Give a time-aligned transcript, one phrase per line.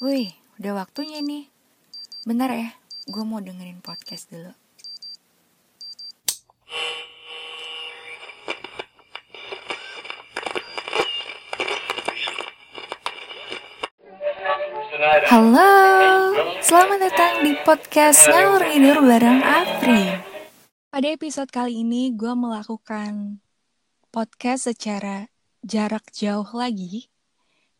[0.00, 1.52] Wih, udah waktunya nih.
[2.24, 2.72] Bentar ya,
[3.04, 4.48] gue mau dengerin podcast dulu.
[15.28, 15.72] Halo,
[16.64, 20.16] selamat datang di podcast Ngalur Tidur bareng Afri.
[20.88, 23.44] Pada episode kali ini gue melakukan
[24.08, 25.28] podcast secara
[25.60, 27.12] jarak jauh lagi.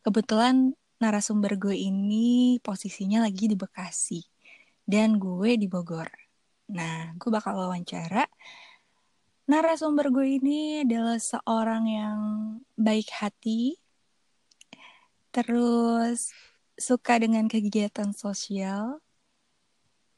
[0.05, 4.21] Kebetulan narasumber gue ini posisinya lagi di Bekasi
[4.85, 6.07] dan gue di Bogor.
[6.69, 8.29] Nah, gue bakal wawancara.
[9.49, 12.19] Narasumber gue ini adalah seorang yang
[12.77, 13.81] baik hati,
[15.33, 16.29] terus
[16.77, 19.01] suka dengan kegiatan sosial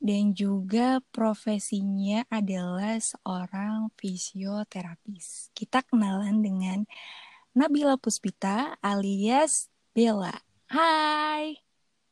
[0.03, 5.47] dan juga profesinya adalah seorang fisioterapis.
[5.55, 6.83] Kita kenalan dengan
[7.55, 10.52] Nabila Puspita alias Bella.
[10.73, 11.55] Hai.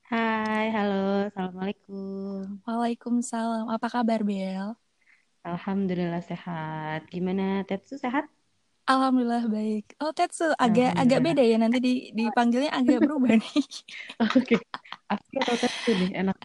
[0.10, 0.94] Hai, halo,
[1.28, 2.62] assalamualaikum.
[2.66, 3.66] Waalaikumsalam.
[3.76, 4.68] Apa kabar Bel?
[5.50, 7.00] Alhamdulillah sehat.
[7.14, 8.26] Gimana Tetsu sehat?
[8.92, 9.84] Alhamdulillah baik.
[10.04, 13.64] Oh Tetsu agak agak beda ya nanti di dipanggilnya agak berubah nih.
[14.36, 14.56] Oke.
[15.14, 16.38] Afri atau Tetsu nih enak.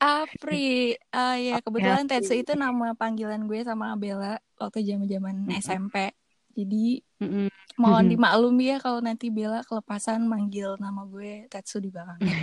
[0.00, 2.04] Apri, uh, ya kebetulan.
[2.08, 5.34] Tetsu itu nama panggilan gue sama Bella waktu zaman-zaman.
[5.64, 5.96] SMP.
[6.58, 7.50] Jadi Mm-mm.
[7.82, 12.40] mohon dimaklumi ya kalau nanti Bella kelepasan manggil nama gue Tetsu di belakangnya.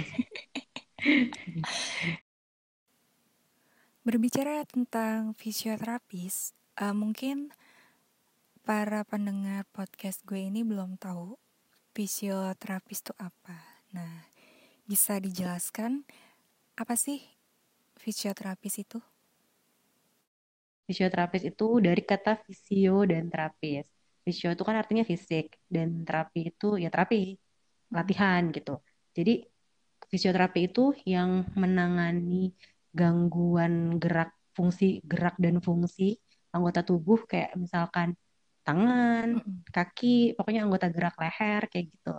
[4.07, 7.51] Berbicara tentang fisioterapis, eh, mungkin
[8.67, 11.27] para pendengar podcast gue ini belum tahu
[11.95, 13.57] fisioterapis itu apa.
[13.95, 14.13] Nah,
[14.89, 15.91] bisa dijelaskan
[16.81, 17.19] apa sih
[18.03, 18.99] fisioterapis itu?
[20.87, 23.85] Fisioterapis itu dari kata fisio dan terapis.
[24.27, 27.39] Fisio itu kan artinya fisik dan terapi itu ya terapi,
[27.95, 28.83] latihan gitu.
[29.15, 29.47] Jadi
[30.11, 32.51] fisioterapi itu yang menangani
[32.91, 36.19] gangguan gerak fungsi gerak dan fungsi
[36.51, 38.19] anggota tubuh kayak misalkan
[38.67, 39.39] tangan,
[39.71, 42.15] kaki, pokoknya anggota gerak leher kayak gitu.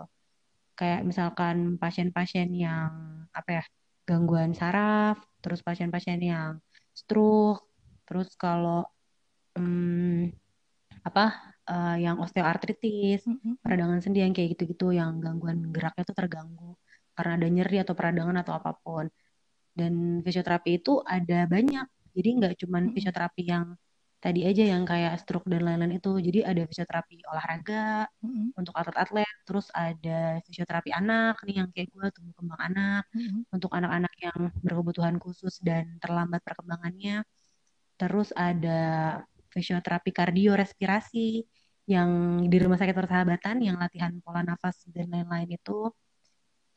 [0.73, 2.89] Kayak misalkan pasien-pasien yang
[3.29, 3.63] apa ya,
[4.09, 6.57] gangguan saraf, terus pasien-pasien yang
[6.97, 7.69] stroke,
[8.09, 8.81] terus kalau
[9.53, 10.33] hmm,
[11.05, 13.53] apa eh, yang osteoartritis, Mm-mm.
[13.63, 16.69] peradangan sendi yang kayak gitu-gitu yang gangguan geraknya tuh terganggu
[17.15, 19.05] karena ada nyeri atau peradangan atau apa pun.
[19.79, 19.93] Dan
[20.25, 21.85] fisioterapi itu ada banyak.
[22.15, 22.95] Jadi nggak cuman Mm-mm.
[22.95, 23.65] fisioterapi yang
[24.23, 26.09] tadi aja yang kayak stroke dan lain-lain itu.
[26.27, 27.75] Jadi ada fisioterapi olahraga
[28.23, 28.53] Mm-mm.
[28.59, 33.45] untuk atlet-atlet, terus ada fisioterapi anak nih yang kayak gue tumbuh kembang anak Mm-mm.
[33.55, 37.23] untuk anak-anak yang berkebutuhan khusus dan terlambat perkembangannya.
[37.99, 38.79] Terus ada
[39.53, 41.43] fisioterapi kardio respirasi
[41.89, 42.09] yang
[42.45, 45.89] di rumah sakit persahabatan yang latihan pola nafas dan lain-lain itu.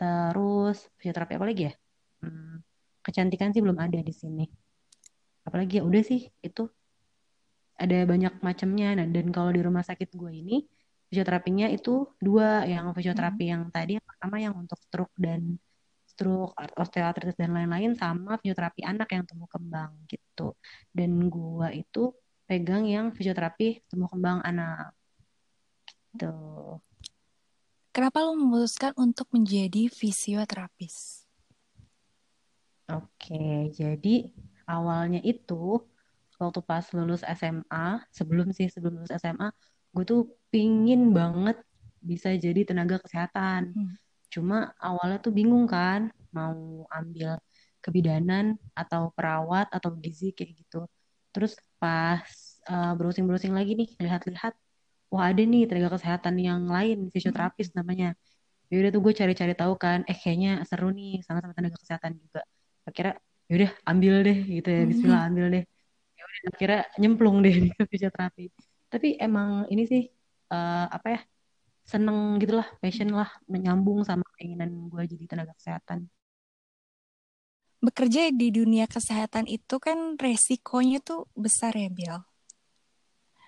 [0.01, 1.73] Terus fisioterapi apa lagi ya?
[2.25, 2.65] Hmm,
[3.05, 4.49] kecantikan sih belum ada di sini.
[5.45, 6.65] Apalagi ya udah sih itu
[7.77, 8.97] ada banyak macamnya.
[8.97, 10.65] Nah, dan kalau di rumah sakit gue ini
[11.13, 15.61] fisioterapinya itu dua, yang fisioterapi yang tadi yang pertama yang untuk stroke dan
[16.09, 20.57] stroke, osteoartritis dan lain-lain sama fisioterapi anak yang tumbuh kembang gitu.
[20.89, 22.17] Dan gue itu
[22.49, 24.97] pegang yang fisioterapi tumbuh kembang anak
[26.13, 26.33] gitu.
[27.93, 31.29] Kenapa lo memutuskan untuk menjadi fisioterapis?
[32.89, 34.33] Oke, jadi
[34.65, 35.81] awalnya itu
[36.41, 39.53] waktu pas lulus SMA, sebelum sih sebelum lulus SMA,
[39.93, 41.61] gue tuh pingin banget
[42.01, 43.77] bisa jadi tenaga kesehatan.
[43.77, 43.95] Hmm.
[44.33, 47.37] Cuma awalnya tuh bingung kan, mau ambil
[47.85, 50.89] kebidanan atau perawat atau gizi kayak gitu.
[51.31, 52.25] Terus pas
[52.69, 54.57] uh, browsing-browsing lagi nih, lihat-lihat,
[55.13, 58.17] wah ada nih tenaga kesehatan yang lain, fisioterapis namanya.
[58.73, 62.41] Ya udah tuh gue cari-cari tahu kan, eh kayaknya seru nih sama-sama tenaga kesehatan juga.
[62.89, 63.15] Akhirnya
[63.53, 65.65] yaudah ambil deh gitu ya, Bismillah ambil deh.
[66.17, 68.45] Ya udah akhirnya nyemplung deh di fisioterapi.
[68.89, 70.03] Tapi emang ini sih
[70.49, 71.21] uh, apa ya
[71.85, 76.09] seneng gitulah, passion lah, menyambung sama keinginan gue jadi tenaga kesehatan.
[77.83, 82.17] Bekerja di dunia kesehatan itu kan resikonya tuh besar ya, Bill.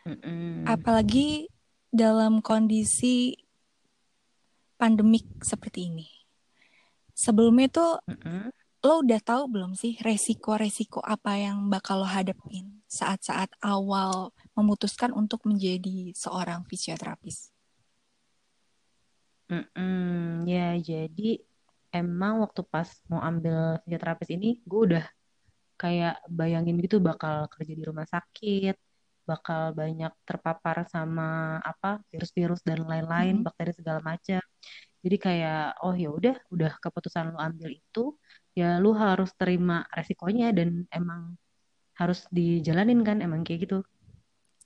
[0.04, 0.68] Mm-mm.
[0.68, 1.48] Apalagi
[1.94, 3.38] dalam kondisi
[4.74, 6.10] pandemik seperti ini.
[7.14, 8.50] Sebelumnya tuh Mm-mm.
[8.82, 15.46] lo udah tahu belum sih resiko-resiko apa yang bakal lo hadapin saat-saat awal memutuskan untuk
[15.46, 17.54] menjadi seorang fisioterapis?
[19.46, 20.42] Mm-mm.
[20.50, 21.38] Ya, jadi
[21.94, 25.04] emang waktu pas mau ambil fisioterapis ini, gue udah
[25.78, 28.74] kayak bayangin gitu bakal kerja di rumah sakit,
[29.24, 33.44] bakal banyak terpapar sama apa virus-virus dan lain-lain, Mhm.
[33.46, 34.40] bakteri segala macam.
[35.04, 38.16] jadi kayak oh ya udah udah keputusan lu ambil itu
[38.56, 41.36] ya lu harus terima resikonya dan emang
[42.00, 43.78] harus dijalanin kan emang kayak gitu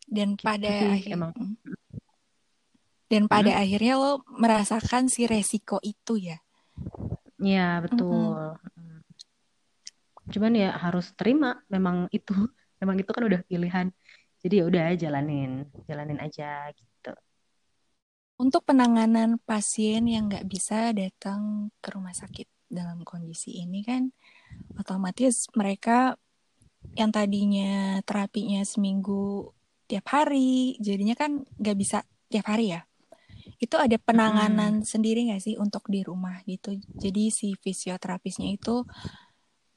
[0.07, 1.33] dan gitu pada sih akhir emang
[3.11, 3.63] dan pada Hmm?
[3.67, 6.39] akhirnya lo merasakan si resiko itu ya
[7.43, 7.85] Iya Mm-mm.
[7.85, 8.39] betul
[8.79, 9.01] Mm.
[10.29, 12.31] cuman ya harus terima memang itu
[12.81, 13.87] memang itu kan udah pilihan
[14.49, 17.13] jadi ya udah jalanin jalanin aja gitu.
[18.41, 24.09] Untuk penanganan pasien yang nggak bisa datang ke rumah sakit dalam kondisi ini kan
[24.81, 26.17] otomatis mereka
[26.97, 29.53] yang tadinya terapinya seminggu
[29.85, 32.01] tiap hari jadinya kan nggak bisa
[32.33, 32.89] tiap hari ya.
[33.61, 36.73] Itu ada penanganan sendiri nggak sih untuk di rumah gitu?
[36.97, 38.89] Jadi si fisioterapisnya itu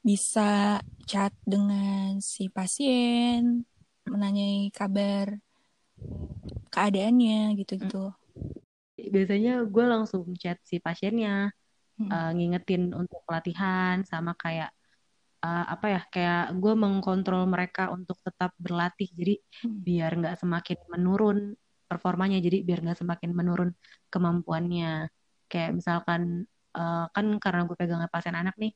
[0.00, 3.68] bisa chat dengan si pasien
[4.08, 5.38] menanyai kabar
[6.72, 8.10] keadaannya gitu-gitu.
[8.96, 11.52] Biasanya gue langsung chat si pasiennya
[12.00, 12.08] Hmm.
[12.08, 14.72] uh, ngingetin untuk latihan sama kayak
[15.44, 19.12] uh, apa ya kayak gue mengkontrol mereka untuk tetap berlatih.
[19.12, 19.78] Jadi Hmm.
[19.86, 21.38] biar nggak semakin menurun
[21.84, 23.70] performanya jadi biar nggak semakin menurun
[24.08, 25.12] kemampuannya.
[25.52, 28.72] Kayak misalkan uh, kan karena gue pegang pasien anak nih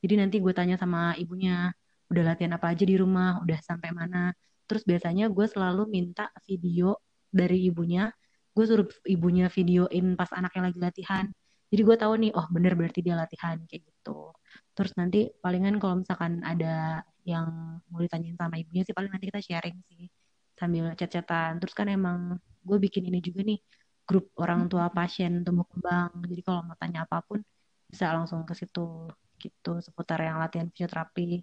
[0.00, 1.72] jadi nanti gue tanya sama ibunya
[2.10, 3.38] udah latihan apa aja di rumah?
[3.44, 4.32] Udah sampai mana
[4.70, 8.14] terus biasanya gue selalu minta video dari ibunya.
[8.54, 11.26] Gue suruh ibunya videoin pas anaknya lagi latihan.
[11.70, 14.30] Jadi gue tahu nih oh bener berarti dia latihan kayak gitu.
[14.78, 19.42] Terus nanti palingan kalau misalkan ada yang mau ditanyain sama ibunya sih paling nanti kita
[19.42, 20.06] sharing sih
[20.54, 21.58] sambil chat-chatan.
[21.58, 23.58] Terus kan emang gue bikin ini juga nih
[24.06, 26.10] grup orang tua pasien tumbuh kembang.
[26.30, 27.42] Jadi kalau mau tanya apa pun
[27.90, 29.10] bisa langsung ke situ
[29.42, 29.70] gitu.
[29.82, 31.42] Seputar yang latihan fisioterapi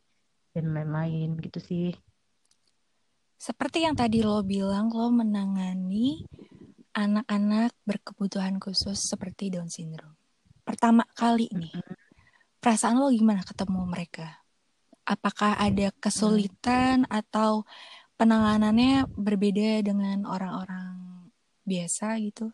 [0.56, 1.92] dan lain-lain gitu sih
[3.38, 6.26] seperti yang tadi lo bilang lo menangani
[6.98, 10.18] anak-anak berkebutuhan khusus seperti Down syndrome.
[10.66, 11.74] Pertama kali nih
[12.58, 14.42] perasaan lo gimana ketemu mereka?
[15.08, 17.64] Apakah ada kesulitan atau
[18.18, 20.98] penanganannya berbeda dengan orang-orang
[21.64, 22.52] biasa gitu?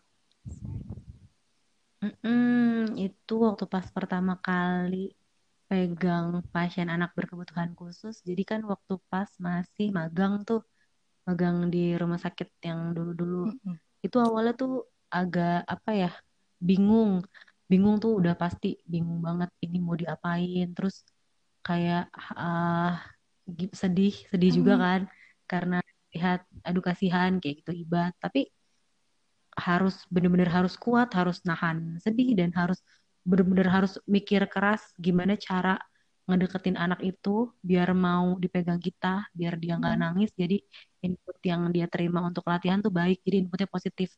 [2.04, 5.16] Mm-mm, itu waktu pas pertama kali
[5.64, 8.20] pegang pasien anak berkebutuhan khusus.
[8.20, 10.60] Jadi kan waktu pas masih magang tuh,
[11.26, 13.36] magang di rumah sakit yang dulu-dulu.
[13.48, 13.74] Mm-mm.
[14.04, 14.72] Itu awalnya tuh
[15.18, 16.10] agak apa ya,
[16.68, 17.12] bingung.
[17.70, 20.66] Bingung tuh udah pasti bingung banget ini mau diapain.
[20.76, 20.96] Terus
[21.66, 22.12] kayak
[23.58, 24.84] gi- sedih, sedih juga Hmm.
[24.84, 25.00] kan
[25.50, 25.76] karena
[26.14, 28.12] lihat aduh kasihan kayak gitu ibat.
[28.24, 28.40] Tapi
[29.54, 32.78] harus bener-bener harus kuat, harus nahan sedih dan harus
[33.24, 35.78] bener-bener harus mikir keras gimana cara
[36.26, 37.28] ngedeketin anak itu
[37.68, 39.06] biar mau dipegang kita,
[39.38, 40.02] biar dia nggak Hmm.
[40.02, 40.30] nangis.
[40.42, 40.54] Jadi
[41.06, 44.08] input yang dia terima untuk latihan tuh baik, jadi inputnya positif,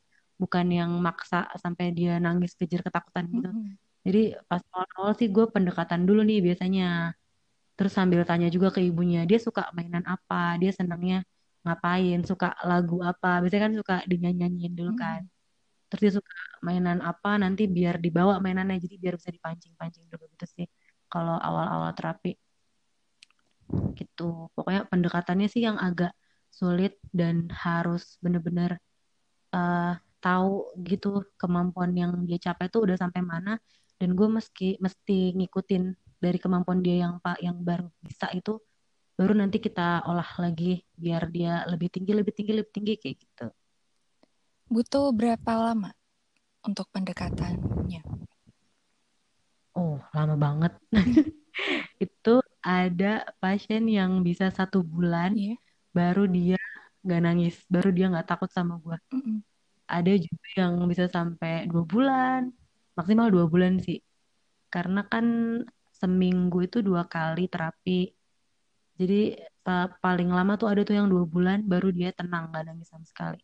[0.42, 3.48] bukan yang maksa sampai dia nangis kejar ketakutan gitu.
[3.48, 3.78] Mm-mm.
[4.06, 4.18] Jadi
[4.50, 6.84] pas awal-awal sih gue pendekatan dulu nih biasanya.
[7.76, 11.16] Terus sambil tanya juga ke ibunya, dia suka mainan apa, dia senangnya
[11.64, 13.28] ngapain, suka lagu apa.
[13.42, 15.20] Biasanya kan suka dinyanyiin dulu kan.
[15.20, 15.28] Mm-mm.
[15.88, 16.32] Terus dia suka
[16.66, 20.66] mainan apa, nanti biar dibawa mainannya, jadi biar bisa dipancing-pancing dulu gitu sih.
[21.12, 22.32] Kalau awal-awal terapi
[23.98, 24.50] gitu.
[24.54, 26.12] Pokoknya pendekatannya sih yang agak
[26.50, 28.78] sulit dan harus bener-bener
[29.54, 33.58] eh, tahu gitu kemampuan yang dia capai tuh udah sampai mana.
[33.96, 35.84] Dan gue meski mesti ngikutin
[36.20, 38.56] dari kemampuan dia yang pak yang baru bisa itu
[39.16, 43.46] baru nanti kita olah lagi biar dia lebih tinggi lebih tinggi lebih tinggi kayak gitu
[44.68, 45.92] butuh berapa lama
[46.64, 48.04] untuk pendekatannya
[49.78, 50.72] oh lama banget.
[52.04, 52.30] Itu
[52.68, 53.06] ada
[53.42, 55.54] pasien yang bisa satu bulan Iya.
[55.96, 56.56] baru dia
[57.04, 59.36] nggak nangis baru dia nggak takut sama gue Mm-mm.
[59.94, 62.40] ada juga yang bisa sampai dua bulan
[62.96, 63.98] maksimal dua bulan sih.
[64.74, 65.26] Karena kan
[66.00, 67.92] seminggu itu dua kali terapi.
[69.00, 69.14] Jadi
[69.64, 73.06] pa- paling lama tuh ada tuh yang dua bulan baru dia tenang nggak nangis sama
[73.12, 73.38] sekali.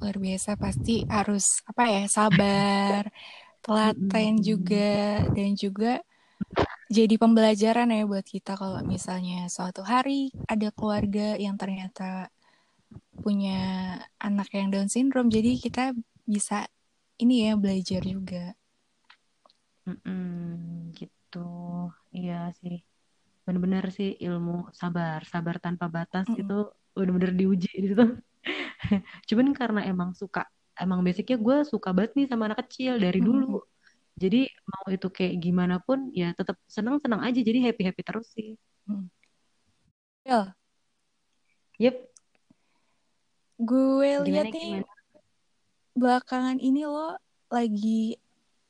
[0.00, 3.02] Luar biasa pasti harus apa ya sabar
[3.64, 5.92] telaten juga dan juga
[6.96, 12.28] jadi pembelajaran ya buat kita kalau misalnya suatu hari ada keluarga yang ternyata
[13.22, 13.58] punya
[14.20, 15.84] anak yang Down syndrome jadi kita
[16.28, 16.68] bisa
[17.22, 18.54] ini ya belajar juga.
[19.88, 21.38] Mm-mm, gitu.
[22.16, 22.74] Iya sih.
[23.46, 26.38] Bener-bener sih ilmu sabar sabar tanpa batas Mm-mm.
[26.40, 26.52] itu
[26.96, 28.04] bener-bener diuji di situ.
[29.28, 30.40] Cuman karena emang suka
[30.78, 34.18] emang basicnya gue suka banget nih sama anak kecil dari dulu Mm-mm.
[34.18, 39.08] jadi mau itu kayak gimana pun ya tetap senang-senang aja jadi happy-happy terus sih Mm.
[40.28, 40.52] Bel,
[41.80, 41.96] yep
[43.56, 44.92] gue lihat nih gimana
[45.94, 47.16] belakangan ini lo
[47.48, 48.18] lagi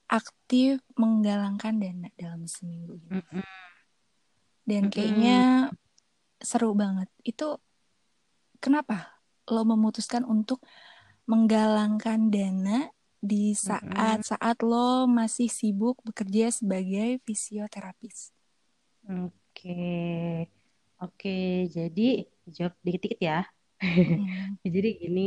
[0.06, 3.16] aktif menggalangkan dana dalam seminggu gitu.
[3.18, 3.44] Mm-mm.
[4.68, 5.73] Dan kayaknya
[6.40, 7.08] seru banget.
[7.25, 7.61] Itu
[8.61, 10.61] kenapa lo memutuskan untuk
[11.31, 12.78] menggalangkan dana
[13.31, 18.19] di saat-saat lo masih sibuk bekerja sebagai fisioterapis?
[19.09, 19.71] Oke,
[21.02, 21.28] oke.
[21.76, 22.00] Jadi
[22.57, 23.35] jawab dikit-dikit ya.
[24.14, 24.54] Hmm.
[24.75, 25.21] Jadi gini,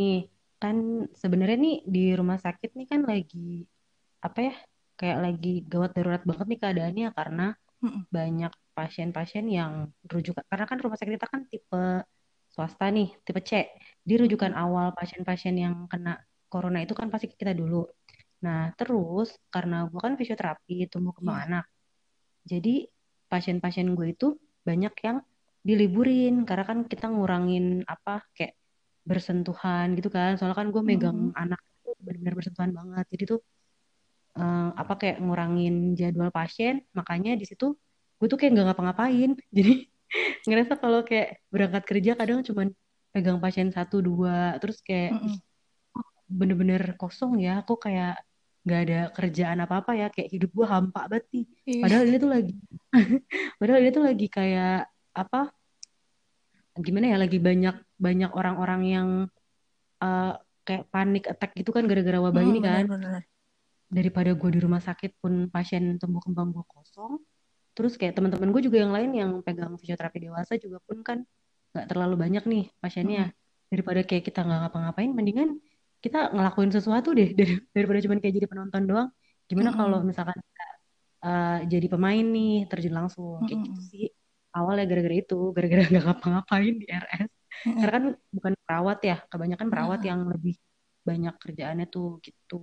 [0.62, 0.76] kan
[1.22, 3.38] sebenarnya nih di rumah sakit nih kan lagi
[4.26, 4.54] apa ya?
[5.00, 7.44] Kayak lagi gawat darurat banget nih keadaannya karena
[7.84, 8.08] Mm-mm.
[8.16, 9.74] banyak pasien-pasien yang
[10.14, 11.78] rujukan karena kan rumah sakit kita kan tipe
[12.58, 13.52] swasta nih, tipe C.
[14.10, 16.18] Di rujukan awal pasien-pasien yang kena
[16.50, 17.86] corona itu kan pasti kita dulu.
[18.46, 21.46] Nah, terus karena gue kan fisioterapi tumbuh kembang Iya.
[21.48, 21.66] anak.
[22.52, 22.70] Jadi
[23.32, 24.28] pasien-pasien gue itu
[24.68, 25.18] banyak yang
[25.68, 28.54] diliburin karena kan kita ngurangin apa kayak
[29.10, 30.30] bersentuhan gitu kan.
[30.38, 31.42] Soalnya kan gue megang Mm-mm.
[31.42, 31.62] anak
[32.06, 33.06] benar-benar bersentuhan banget.
[33.14, 33.40] Jadi tuh
[34.40, 37.66] eh, apa kayak ngurangin jadwal pasien, makanya di situ
[38.20, 39.30] gue tuh kayak nggak ngapa-ngapain.
[39.58, 39.72] Jadi
[40.48, 42.68] ngerasa kalau kayak berangkat kerja kadang cuman
[43.12, 45.36] pegang pasien satu dua, terus kayak Mm-mm.
[46.28, 47.64] bener-bener kosong ya.
[47.64, 48.20] Aku kayak
[48.68, 51.46] nggak ada kerjaan apa-apa ya, kayak hidup gue hampa banget nih.
[51.66, 51.82] Iya.
[51.84, 52.54] Padahal ini tuh lagi,
[53.60, 54.78] padahal ini tuh lagi kayak
[55.16, 55.40] apa?
[56.78, 57.18] Gimana ya?
[57.18, 59.08] Lagi banyak banyak orang-orang yang
[59.98, 62.84] eh, kayak panik attack gitu kan gara-gara wabah ini Mm, kan.
[62.86, 63.24] benar-benar.
[63.88, 67.24] daripada gue di rumah sakit pun pasien tumbuh kembang gue kosong
[67.78, 71.18] terus kayak teman-teman gue juga yang lain yang pegang fisioterapi dewasa juga pun kan
[71.78, 73.30] nggak terlalu banyak nih pasiennya.
[73.70, 75.50] Daripada kayak kita nggak ngapa-ngapain mendingan
[76.02, 79.10] kita ngelakuin sesuatu deh dari- daripada cuma kayak jadi penonton doang.
[79.46, 79.80] Gimana Mm-mm.
[79.80, 80.66] kalau misalkan kita
[81.22, 83.46] uh, jadi pemain nih terjun langsung?
[83.46, 84.06] Kayak gitu sih.
[84.58, 87.80] Awalnya gara-gara itu gara-gara nggak ngapa-ngapain di RS Mm-mm.
[87.82, 90.56] karena kan bukan perawat ya kebanyakan perawat Nah, yang lebih
[91.08, 92.60] banyak kerjaannya tuh gitu.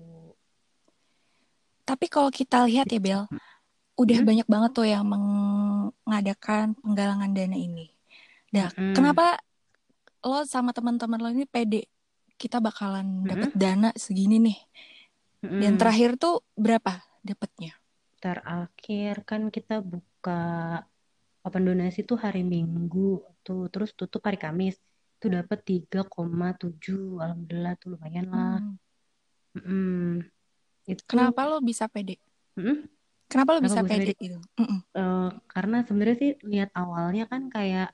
[1.84, 3.22] Tapi kalau kita lihat ya Bel,
[4.02, 4.28] udah Hmm?
[4.28, 5.04] banyak banget tuh yang
[6.06, 7.86] mengadakan penggalangan dana ini.
[8.54, 8.94] Nah, Mm-mm.
[8.94, 9.38] kenapa
[10.28, 11.80] lo sama teman-teman lo ini pede
[12.40, 14.58] kita bakalan dapat dana segini nih?
[15.62, 15.78] Dan Mm-mm.
[15.80, 16.92] terakhir tuh berapa
[17.26, 17.72] dapatnya?
[18.22, 20.32] Terakhir kan kita buka
[21.46, 23.00] open donasi tuh hari Minggu
[23.44, 24.74] tuh terus tutup hari Kamis
[25.16, 28.76] itu dapat 3,7 alhamdulillah tuh lumayan lah Hmm.
[29.56, 30.30] Mm-mm.
[30.92, 32.14] itu Kenapa lo bisa pede?
[32.58, 32.88] Mm-mm.
[33.30, 34.38] Kenapa lo bisa pede gitu?
[34.98, 37.86] Eh, karena sebenarnya sih lihat awalnya kan kayak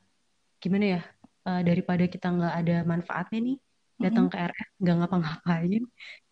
[0.63, 1.01] gimana ya
[1.49, 3.57] eh, daripada kita nggak ada manfaatnya nih
[4.05, 4.33] datang Mm-mm.
[4.33, 5.83] ke RS nggak ngapa-ngapain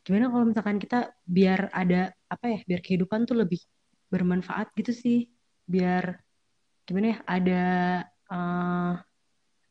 [0.05, 0.97] gimana kalau misalkan kita
[1.37, 1.97] biar ada
[2.35, 3.61] apa ya biar kehidupan tuh lebih
[4.13, 5.19] bermanfaat gitu sih
[5.73, 6.05] biar
[6.87, 7.53] gimana ya ada
[8.33, 8.91] eh,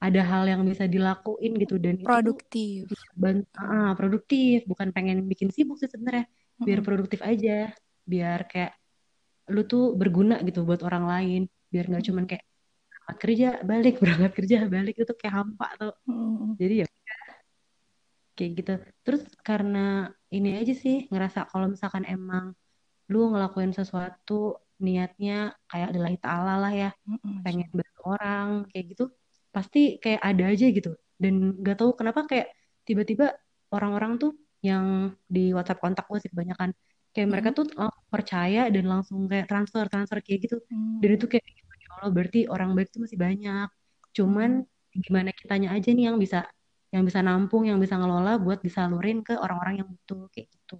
[0.06, 2.86] ada hal yang bisa dilakuin gitu dan itu tuh Produktif.
[3.22, 6.26] ban- ah, produktif bukan pengen bikin sibuk sih sebenarnya
[6.66, 6.86] biar Mm-mm.
[6.88, 7.52] produktif aja
[8.12, 8.72] biar kayak
[9.54, 12.44] lu tuh berguna gitu buat orang lain biar nggak cuman kayak
[12.90, 16.56] berangkat kerja balik berangkat kerja balik itu kayak hampa tuh Mm-mm.
[16.60, 16.88] jadi ya
[18.38, 22.54] kayak gitu terus karena ini aja sih ngerasa kalau misalkan emang
[23.12, 27.42] lu ngelakuin sesuatu niatnya kayak lillahi ta'ala lah ya Mm-mm.
[27.42, 29.04] pengen bantu orang kayak gitu
[29.50, 32.54] pasti kayak ada aja gitu dan nggak tahu kenapa kayak
[32.86, 33.34] tiba-tiba
[33.74, 36.70] orang-orang tuh yang di WhatsApp kontak gue sih kebanyakan
[37.18, 37.58] kayak mereka Mm-mm.
[37.58, 40.58] tuh langsung percaya dan langsung kayak transfer transfer kayak gitu
[41.02, 41.18] dan Mm.
[41.18, 43.68] itu kayak ya Allah berarti orang baik tuh masih banyak
[44.14, 45.02] cuman Mm.
[45.06, 46.46] gimana kitanya aja nih yang bisa
[46.94, 50.78] yang bisa nampung yang bisa ngelola buat disalurin ke orang-orang yang butuh kayak gitu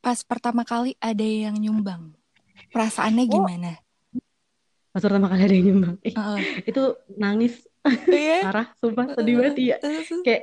[0.00, 2.16] Pas pertama kali ada yang nyumbang,
[2.72, 3.72] perasaannya oh gimana?
[4.90, 6.40] pas pertama kali ada yang nyumbang Heeh.
[6.66, 6.82] itu
[7.14, 7.54] nangis
[8.10, 8.42] Iya.
[8.44, 9.76] parah sumpah sedih banget ya
[10.26, 10.42] kayak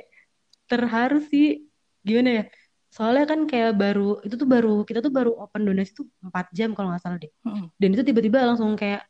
[0.70, 1.68] terharu sih
[2.00, 2.44] gimana ya
[2.88, 6.72] soalnya kan kayak baru itu tuh baru kita tuh baru open donasi tuh 4 jam
[6.72, 7.66] kalau nggak salah deh Mm-mm.
[7.80, 9.04] dan itu tiba-tiba langsung kayak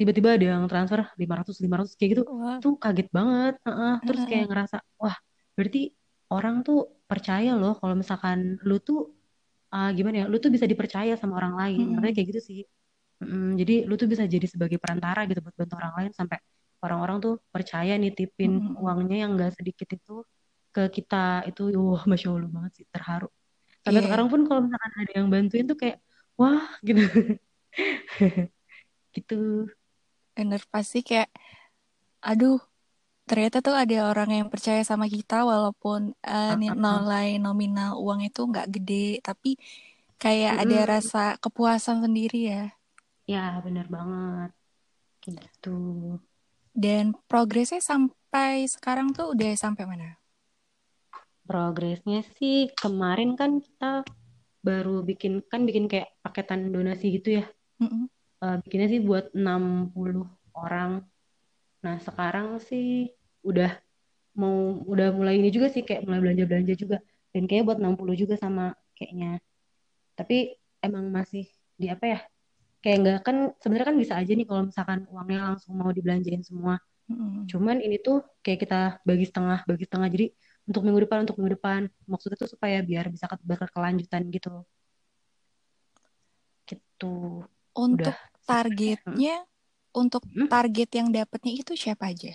[0.00, 2.56] tiba-tiba ada yang transfer 500 500 kayak gitu Wah.
[2.64, 3.94] tuh kaget banget Heeh.
[4.08, 4.30] terus Heeh.
[4.32, 5.16] kayak ngerasa wah
[5.56, 5.80] berarti
[6.32, 9.12] orang tuh percaya loh kalau misalkan lu tuh
[9.76, 12.62] ah, gimana ya lu tuh bisa dipercaya sama orang lain katanya kayak gitu sih
[13.22, 16.42] Mm, jadi lu tuh bisa jadi sebagai perantara gitu buat bantu orang lain sampai
[16.82, 18.82] orang-orang tuh percaya nitipin Mm-mm.
[18.82, 20.26] uangnya yang gak sedikit itu
[20.74, 21.16] ke kita
[21.48, 21.60] itu
[21.92, 23.26] wah masya Allah banget sih terharu
[23.84, 25.96] sampai Iya, sekarang pun kalau misalkan ada yang bantuin tuh kayak
[26.40, 27.00] wah gitu
[29.14, 29.34] gitu
[30.36, 31.28] bener pasti kayak,
[32.28, 32.56] aduh,
[33.28, 37.02] ternyata tuh ada orang yang percaya sama kita walaupun eh, Ah, ni- ah, ah.
[37.02, 38.94] nilai nominal uang itu nggak gede,
[39.28, 39.48] tapi
[40.22, 40.86] kayak ada Mm-mm.
[40.92, 42.62] rasa kepuasan sendiri ya.
[43.32, 44.50] ya bener banget
[45.24, 45.68] gitu
[46.84, 50.08] Dan progresnya sampai sekarang tuh udah sampai mana?
[51.52, 54.08] Progresnya sih kemarin kan kita
[54.64, 57.44] baru bikin kan bikin kayak paketan donasi gitu ya.
[57.76, 58.04] Mm -mm.
[58.42, 60.24] Uh, bikinnya sih buat 60
[60.56, 61.04] orang.
[61.84, 63.12] Nah, sekarang sih
[63.44, 63.76] udah
[64.32, 66.98] mau udah mulai ini juga sih kayak mulai belanja-belanja juga.
[67.36, 69.44] Dan kayaknya buat 60 juga sama kayaknya.
[70.16, 71.44] Tapi emang masih
[71.76, 72.20] di apa ya?
[72.80, 76.80] Kayak enggak kan sebenarnya kan bisa aja nih kalau misalkan uangnya langsung mau dibelanjain semua.
[77.12, 77.46] Mm-mm.
[77.46, 80.08] Cuman ini tuh kayak kita bagi setengah, bagi setengah.
[80.10, 80.26] Jadi
[80.72, 81.80] untuk minggu depan, untuk minggu depan.
[82.08, 84.64] Maksudnya tuh supaya biar bisa berkelanjutan gitu.
[86.64, 87.44] Gitu.
[87.76, 88.16] Untuk Udah
[88.48, 89.44] targetnya,
[89.92, 90.48] untuk Hmm?
[90.48, 92.32] target yang dapatnya itu siapa aja?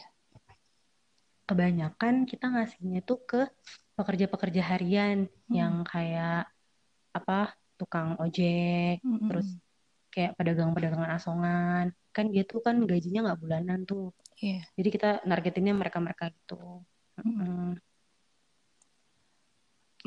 [1.47, 3.41] kebanyakan kita ngasihnya tuh ke
[3.95, 5.55] pekerja-pekerja harian Mm-mm.
[5.55, 6.51] yang kayak
[7.15, 9.31] apa tukang ojek, Mm-mm.
[9.31, 9.47] terus
[10.11, 11.85] kayak pedagang-pedagangan asongan.
[12.11, 14.11] Kan dia tuh kan gajinya nggak bulanan tuh.
[14.43, 14.61] Iya.
[14.77, 16.83] Jadi kita nargetinnya mereka-mereka gitu.
[17.23, 17.79] Mm-mm.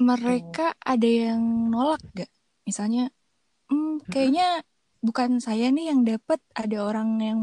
[0.00, 2.32] Mereka ada yang nolak gak?
[2.64, 3.12] Misalnya,
[3.68, 4.64] hmm, kayaknya
[5.04, 7.40] bukan saya nih yang dapat, ada orang yang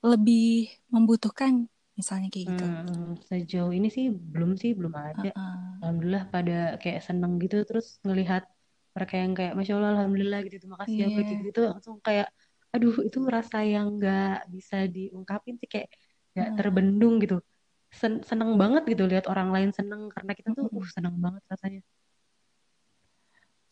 [0.00, 1.66] lebih membutuhkan,
[1.98, 2.64] misalnya kayak gitu.
[2.64, 5.34] Hmm, sejauh ini sih belum sih belum ada.
[5.34, 5.82] Uh-uh.
[5.82, 8.46] Alhamdulillah pada kayak seneng gitu terus ngelihat
[8.94, 11.16] mereka yang kayak masya Allah alhamdulillah gitu terima kasih ya Iya.
[11.16, 12.28] begitu gitu langsung kayak
[12.70, 15.88] aduh itu rasa yang nggak bisa diungkapin sih kayak
[16.36, 16.56] nggak Uh.
[16.58, 17.38] terbendung gitu
[17.98, 21.80] Sen- seneng banget gitu lihat orang lain seneng karena kita tuh uh seneng banget rasanya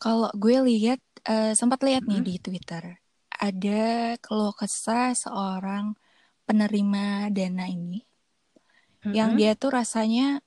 [0.03, 0.99] Kalau gue lihat,
[1.33, 2.83] eh, sempat lihat nih di Twitter,
[3.47, 3.81] ada
[4.23, 5.85] keluh kesah seorang
[6.47, 7.03] penerima
[7.37, 7.99] dana ini,
[9.17, 9.39] yang Mm-mm.
[9.39, 10.41] dia tuh rasanya,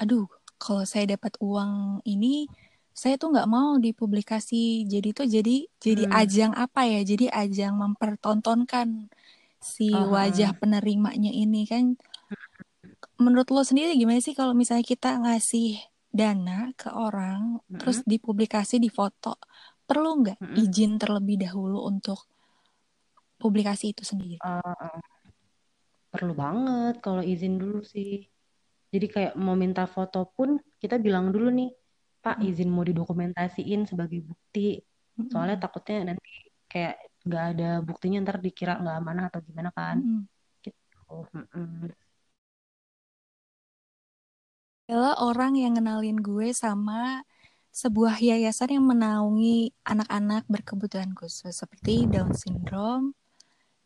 [0.00, 0.26] aduh,
[0.62, 2.48] kalau saya dapat uang ini,
[2.94, 4.86] saya tuh nggak mau dipublikasi.
[4.92, 5.56] Jadi tuh jadi
[5.86, 6.14] jadi Hmm.
[6.20, 7.00] ajang apa ya?
[7.10, 8.88] Jadi ajang mempertontonkan
[9.74, 11.84] si Oh, wajah penerimanya ini kan.
[13.24, 15.80] Menurut lo sendiri gimana sih kalau misalnya kita ngasih
[16.12, 18.10] dana ke orang, terus Mm-mm.
[18.12, 19.40] dipublikasi di foto,
[19.88, 20.60] perlu nggak Mm-mm.
[20.60, 22.28] izin terlebih dahulu untuk
[23.40, 24.36] publikasi itu sendiri?
[24.44, 25.00] Uh,
[26.14, 28.22] perlu banget kalau izin dulu sih
[28.94, 31.74] jadi kayak mau minta foto pun kita bilang dulu nih
[32.22, 32.48] Pak Mm-mm.
[32.54, 34.78] izin mau didokumentasiin sebagai bukti
[35.32, 36.30] soalnya takutnya nanti
[36.70, 36.94] kayak
[37.26, 40.22] nggak ada buktinya ntar dikira nggak amanah atau gimana kan Mm-mm.
[40.62, 41.00] gitu
[41.34, 41.90] Mm-mm.
[44.84, 47.24] Adalah orang yang ngenalin gue sama
[47.74, 53.16] sebuah yayasan yang menaungi anak-anak berkebutuhan khusus seperti Down syndrome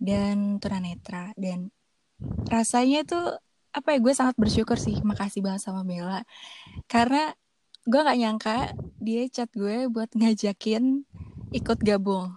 [0.02, 1.70] dan tunanetra dan
[2.50, 3.38] rasanya tuh
[3.70, 6.26] apa ya gue sangat bersyukur sih makasih banget sama Bella
[6.90, 7.30] karena
[7.87, 8.58] gue nggak nyangka
[8.98, 11.06] dia chat gue buat ngajakin
[11.54, 12.34] ikut gabung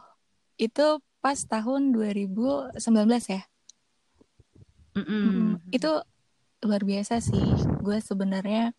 [0.62, 2.78] itu pas tahun 2019
[3.26, 3.42] ya
[4.96, 5.08] Mm-mm.
[5.08, 5.48] Mm-mm.
[5.74, 5.92] itu
[6.62, 7.42] luar biasa sih
[7.82, 8.74] gue sebenarnya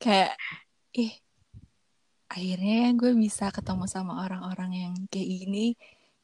[0.00, 0.34] kayak
[0.96, 1.12] ih
[2.30, 5.66] akhirnya gue bisa ketemu sama orang-orang yang kayak gini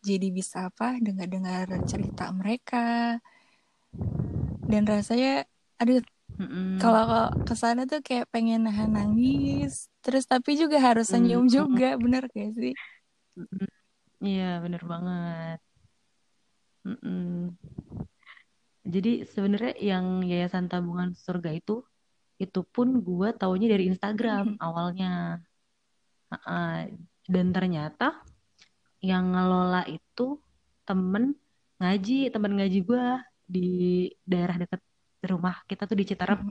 [0.07, 3.19] jadi bisa apa dengar-dengar cerita mereka
[4.67, 5.45] dan rasanya
[5.83, 6.01] aduh
[6.37, 6.79] Mm-mm.
[6.79, 11.53] kalau ke sana tuh kayak pengen nahan nangis terus tapi juga harus senyum Mm-mm.
[11.53, 12.73] juga bener gak sih.
[14.23, 15.59] Iya bener banget
[16.87, 17.53] Mm-mm.
[18.87, 21.83] Jadi sebenarnya yang Yayasan Tabungan Surga itu
[22.37, 25.43] itu pun gue taunya dari Instagram awalnya.
[26.27, 26.91] Uh,
[27.31, 28.19] dan ternyata
[28.99, 30.43] yang ngelola itu
[30.83, 31.39] temen
[31.79, 33.05] ngaji temen ngaji gue
[33.47, 33.69] di
[34.27, 34.83] daerah dekat
[35.23, 36.43] rumah kita tuh di Citarap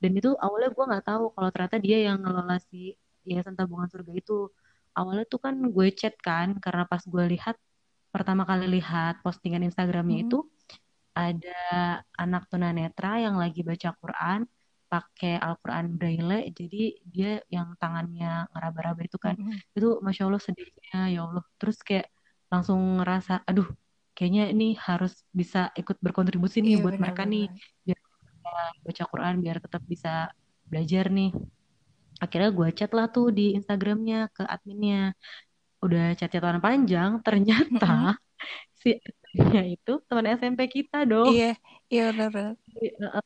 [0.00, 2.96] dan itu awalnya gue nggak tahu kalau ternyata dia yang ngelola si
[3.28, 4.48] Yayasan Tabungan Surga itu.
[4.96, 7.54] Awalnya tuh kan gue chat kan karena pas gue lihat
[8.10, 10.26] pertama kali lihat postingan Instagramnya Mm-mm.
[10.26, 10.38] itu
[11.14, 11.60] ada
[12.16, 14.46] anak tunanetra yang lagi baca Quran
[14.90, 19.38] pakai Al-Quran Braille jadi dia yang tangannya ngeraba-raba itu kan.
[19.38, 19.58] Mm-mm.
[19.78, 21.44] itu Masya Allah sedihnya ya Allah.
[21.62, 22.10] Terus kayak
[22.50, 23.70] langsung ngerasa aduh
[24.18, 27.46] kayaknya ini harus bisa ikut berkontribusi nih iya buat mereka nih
[27.86, 27.98] biar
[28.82, 30.34] baca Quran biar tetap bisa
[30.66, 31.30] belajar nih.
[32.20, 35.14] Akhirnya gue chat lah tuh di Instagramnya ke adminnya.
[35.80, 38.18] Udah chat-chatan panjang ternyata
[38.82, 38.98] si
[39.30, 41.30] adminnya itu teman SMP kita dong.
[41.30, 41.54] Iya
[41.86, 43.22] iya benar si, uh,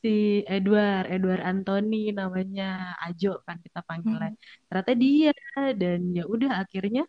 [0.00, 0.14] si
[0.48, 4.32] Edward Edward Anthony namanya Ajo kan kita panggilnya.
[4.68, 5.32] Ternyata dia
[5.76, 7.04] dan ya udah akhirnya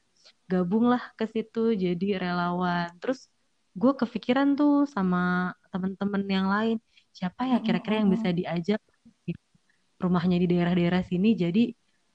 [0.52, 2.92] gabunglah ke situ jadi relawan.
[3.00, 3.32] Terus
[3.72, 6.78] gue kepikiran tuh sama temen-temen yang lain
[7.12, 8.80] siapa ya kira-kira yang bisa diajak
[10.00, 11.72] rumahnya di daerah-daerah sini jadi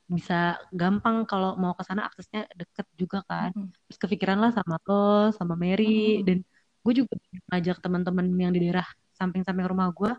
[0.07, 3.51] bisa gampang kalau mau ke sana aksesnya deket juga kan.
[3.91, 6.47] Terus kepikiran lah sama lo sama Mary dan
[6.87, 7.15] gue juga
[7.51, 8.87] ngajak teman-teman yang di daerah
[9.19, 10.13] samping-samping rumah gue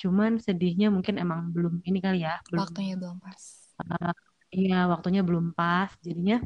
[0.00, 3.42] cuman sedihnya mungkin emang belum ini kali ya belum waktunya belum pas.
[3.80, 4.12] Uh,
[4.52, 6.40] iya waktunya belum pas jadinya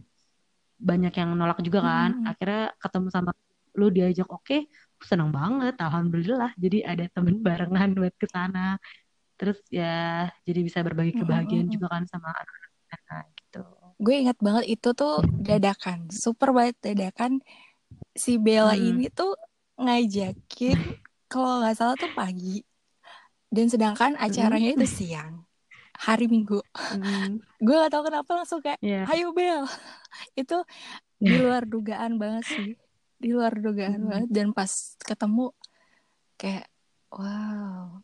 [0.78, 2.10] banyak yang nolak juga kan.
[2.18, 2.30] Hmm.
[2.30, 3.30] akhirnya ketemu sama
[3.74, 4.70] lu diajak oke
[5.02, 6.50] seneng banget alhamdulillah.
[6.58, 8.78] Jadi ada temen barengan buat ke sana.
[9.34, 11.74] Terus ya jadi bisa berbagi kebahagiaan mm, mm.
[11.74, 12.30] juga kan sama
[12.94, 13.62] anak-anak gitu
[13.94, 17.38] Gue ingat banget itu tuh dadakan, super banget dadakan.
[18.10, 18.90] Si Bella Hmm.
[18.90, 19.38] ini tuh
[19.78, 20.98] ngajakin,
[21.30, 22.62] kalau nggak salah tuh pagi.
[23.46, 25.46] Dan sedangkan acaranya itu siang,
[25.94, 26.58] hari Minggu.
[26.74, 27.38] Hmm.
[27.64, 29.06] Gue gak tahu kenapa langsung kayak, Iya.
[29.14, 29.62] ayo Bel.
[30.42, 30.58] itu
[31.22, 32.70] di luar dugaan banget sih.
[33.22, 34.08] Di luar dugaan Mm.
[34.10, 34.28] banget.
[34.34, 35.54] Dan pas ketemu,
[36.34, 36.66] kayak,
[37.14, 38.02] wow.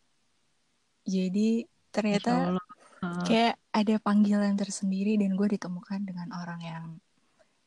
[1.02, 2.54] Jadi ternyata.
[3.00, 6.84] Uh, kayak ada panggilan tersendiri dan gue ditemukan dengan orang yang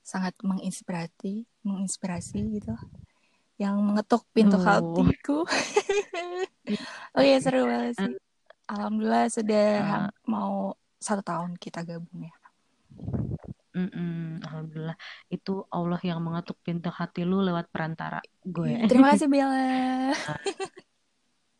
[0.05, 2.75] sangat menginspirasi, menginspirasi gitu,
[3.57, 5.41] yang mengetuk pintu hatiku.
[7.17, 8.13] Oke seru banget sih.
[8.69, 10.53] Alhamdulillah sudah Uh, mau
[10.97, 12.35] satu tahun kita gabung ya.
[13.73, 14.95] mm-mm, Alhamdulillah
[15.27, 20.13] itu Allah yang mengetuk pintu hati lu lewat perantara gue Terima kasih Bella.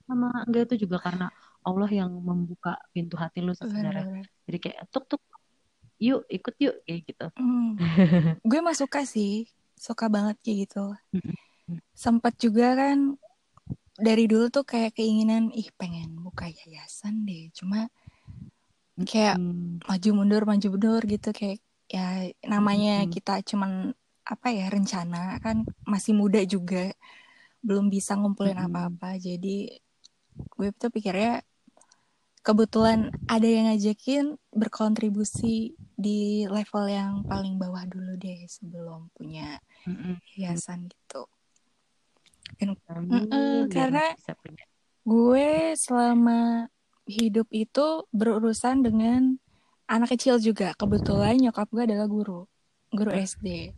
[0.06, 1.28] sama enggak itu juga karena
[1.70, 4.06] Allah yang membuka pintu hati lu sebenarnya.
[4.48, 5.22] Jadi kayak tuk tuk
[6.08, 7.28] yuk ikut yuk kayak gitu.
[7.38, 7.78] Hmm.
[8.50, 9.34] Gue mah suka sih,
[9.86, 10.80] suka banget kayak gitu.
[11.94, 12.98] Sempat juga kan
[14.08, 17.50] dari dulu tuh kayak keinginan, ih pengen buka yayasan deh.
[17.58, 17.90] Cuma
[19.10, 21.58] kayak Hmm, maju mundur maju mundur gitu kayak
[21.96, 22.06] ya
[22.54, 23.72] namanya mm-mm, kita cuman
[24.34, 25.58] apa ya rencana kan
[25.94, 26.78] masih muda juga
[27.68, 29.08] belum bisa ngumpulin apa-apa.
[29.28, 29.50] Jadi
[30.54, 31.32] gue tuh pikirnya
[32.44, 39.64] kebetulan ada yang ngajakin berkontribusi di level yang paling bawah dulu deh sebelum punya
[40.36, 41.24] hiasan gitu.
[42.60, 42.76] Dan
[43.72, 44.64] karena punya.
[45.08, 46.68] gue selama
[47.08, 49.40] hidup itu berurusan dengan
[49.88, 50.76] anak kecil juga.
[50.76, 52.44] Kebetulan nyokap gue adalah guru,
[52.92, 53.72] guru SD.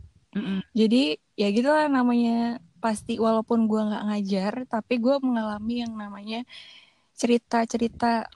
[0.74, 2.58] Jadi ya gitulah namanya.
[2.76, 6.44] Pasti walaupun gue nggak ngajar, tapi gue mengalami yang namanya
[7.16, 8.28] cerita-cerita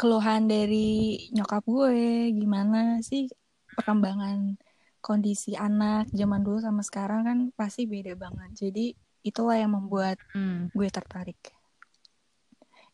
[0.00, 3.28] keluhan dari nyokap gue, gimana sih
[3.76, 4.56] perkembangan
[5.04, 8.50] kondisi anak zaman dulu sama sekarang kan pasti beda banget.
[8.56, 8.96] Jadi
[9.28, 10.72] itulah yang membuat Hmm.
[10.72, 11.36] gue tertarik.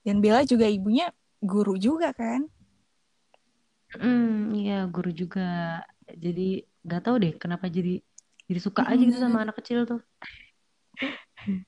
[0.03, 2.51] Dan Bella juga ibunya guru juga kan?
[3.97, 5.41] Mm, iya guru juga
[6.25, 6.43] jadi
[6.85, 8.03] nggak tahu deh kenapa jadi
[8.51, 10.01] jadi suka aja gitu sama anak kecil tuh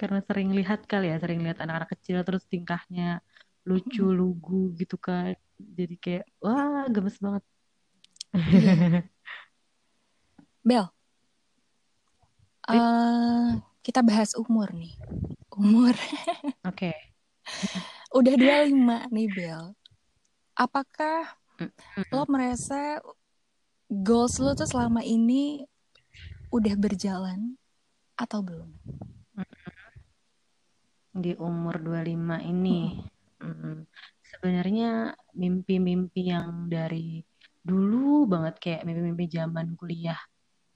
[0.00, 3.22] karena sering lihat kali ya sering lihat anak-anak kecil terus tingkahnya
[3.62, 7.44] lucu lugu gitu kan jadi kayak wah gemes banget.
[10.62, 10.86] Bel,
[12.70, 13.48] eh,
[13.82, 14.94] kita bahas umur nih.
[15.52, 15.94] Umur.
[16.70, 16.94] oke
[18.14, 19.74] Udah 25 nih Bel.
[20.54, 21.34] Apakah
[22.12, 23.02] lo merasa
[23.90, 25.66] goals lo tuh selama ini
[26.52, 27.56] udah berjalan
[28.14, 28.70] atau belum?
[31.12, 33.04] di umur 25 ini
[33.42, 33.78] mm,
[34.22, 34.90] sebenarnya
[35.34, 37.20] mimpi-mimpi yang dari
[37.62, 40.18] dulu banget kayak mimpi-mimpi zaman kuliah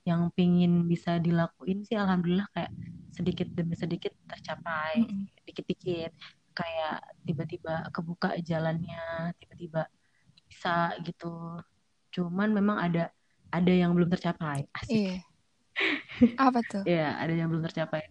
[0.06, 2.70] yang pingin bisa dilakuin sih alhamdulillah kayak
[3.10, 5.26] sedikit demi sedikit tercapai Mm-mm.
[5.42, 6.12] dikit-dikit
[6.54, 9.90] kayak tiba-tiba kebuka jalannya tiba-tiba
[10.46, 11.58] bisa gitu
[12.14, 13.10] cuman memang ada
[13.50, 15.16] ada yang belum tercapai asik Iya.
[16.46, 16.82] Apa tuh?
[16.86, 18.06] ya ada yang belum tercapai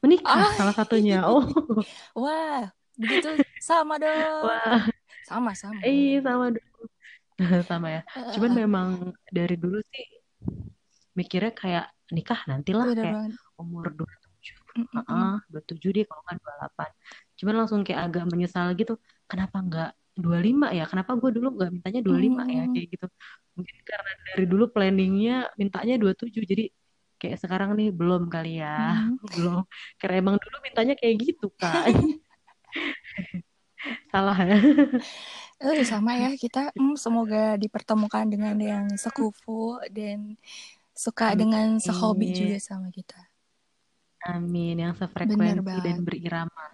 [0.00, 0.52] menikah Ah.
[0.56, 1.44] salah satunya oh
[2.18, 3.28] Wah, begitu
[3.58, 4.42] sama dong.
[4.44, 4.84] wah
[5.24, 5.80] Sama sama.
[5.82, 6.82] eh sama dulu
[7.70, 8.02] sama ya
[8.32, 8.56] cuman eh.
[8.62, 8.88] memang
[9.28, 10.04] dari dulu sih
[11.14, 13.32] mikirnya kayak nikah nantilah Bener kayak banget.
[13.56, 14.10] umur 27
[14.74, 15.06] Mm-mm.
[15.06, 16.90] Heeh, 27 deh kalau nggak 28
[17.34, 22.00] cuman langsung kayak agak menyesal gitu kenapa nggak 25 ya kenapa gue dulu nggak mintanya
[22.02, 22.70] 25 ya Mm.
[22.70, 23.06] kayak gitu
[23.54, 26.64] mungkin karena dari dulu planningnya mintanya 27 jadi
[27.16, 28.74] kayak sekarang nih belum kali ya
[29.06, 29.18] Mm.
[29.34, 29.62] belum
[29.98, 31.86] karena emang dulu mintanya kayak gitu kan
[34.12, 34.58] salah ya
[35.64, 40.34] Eh, sama ya kita mm, semoga dipertemukan dengan yang sekufu dan
[40.92, 42.36] suka dengan sehobi Amin.
[42.36, 43.16] juga sama kita.
[44.28, 46.64] Amin yang sefrekuensi dan berirama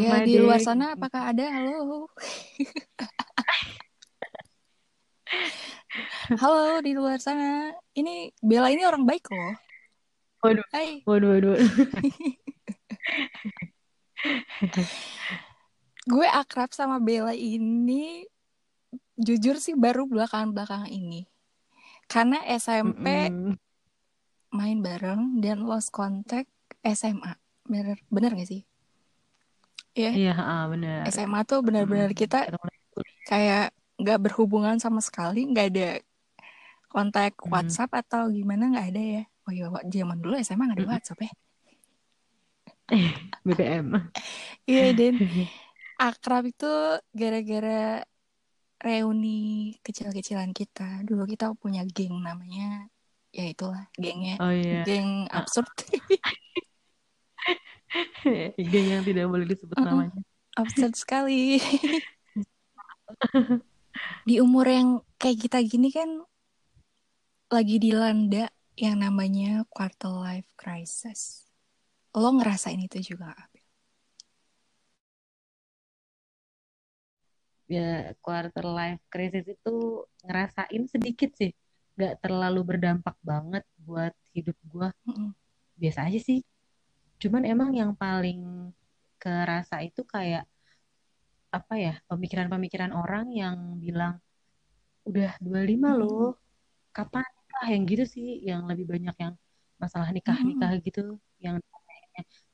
[0.00, 1.50] Ya di luar sana apakah ada?
[1.50, 2.06] Halo.
[6.38, 7.74] Halo di luar sana.
[7.92, 9.52] Ini Bella ini orang baik loh.
[10.42, 11.06] waduh Hai.
[11.06, 11.54] waduh waduh
[16.02, 18.26] Gue akrab sama Bella ini
[19.14, 21.26] jujur sih baru belakangan-belakangan ini.
[22.10, 23.54] Karena SMP Mm-mm.
[24.52, 26.50] main bareng dan lost contact
[26.82, 27.38] SMA.
[27.64, 28.62] Bener bener gak sih?
[29.92, 30.10] Iya.
[30.16, 32.20] iya ah, benar SMA tuh benar-benar Mm-mm.
[32.24, 32.48] kita
[33.28, 35.88] kayak nggak berhubungan sama sekali nggak ada
[36.88, 37.36] kontak.
[37.44, 40.90] WhatsApp atau gimana nggak ada ya oh iya zaman dulu SMA nggak ada.
[40.96, 41.32] WhatsApp ya
[43.46, 43.86] BBM.
[44.68, 45.14] iya dan
[45.98, 46.70] akrab itu
[47.14, 48.02] gara-gara
[48.82, 52.90] reuni kecil-kecilan kita dulu kita punya geng namanya
[53.30, 54.82] ya itulah gengnya Oh iya.
[54.82, 55.70] geng absurd
[58.56, 59.86] Geng yang tidak boleh disebut Mm-mm.
[59.86, 60.20] namanya.
[60.58, 61.60] absurd sekali
[64.26, 64.88] di umur yang
[65.20, 66.22] kayak kita gini kan
[67.52, 71.41] lagi dilanda yang namanya quarter life crisis
[72.20, 73.64] lo ngerasain itu juga Abil?
[77.74, 79.70] Ya, quarter life crisis itu
[80.26, 81.50] ngerasain sedikit sih.
[82.00, 84.88] Gak terlalu berdampak banget buat hidup gua.
[85.08, 85.28] Mm-mm.
[85.80, 86.38] Biasa aja sih.
[87.22, 88.38] Cuman emang yang paling
[89.22, 90.44] kerasa itu kayak
[91.56, 94.14] apa ya, pemikiran-pemikiran orang yang bilang,
[95.08, 96.00] udah 25 Mm-mm.
[96.00, 96.24] loh,
[96.96, 97.66] kapan nikah?
[97.74, 99.34] Yang gitu sih, yang lebih banyak yang
[99.82, 101.00] masalah nikah-nikah gitu.
[101.44, 101.56] Yang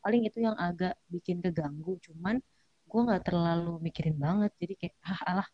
[0.09, 2.01] paling itu yang agak bikin keganggu.
[2.01, 2.41] Cuman
[2.89, 4.57] gue nggak terlalu mikirin banget.
[4.57, 5.49] Jadi kayak, ah alah,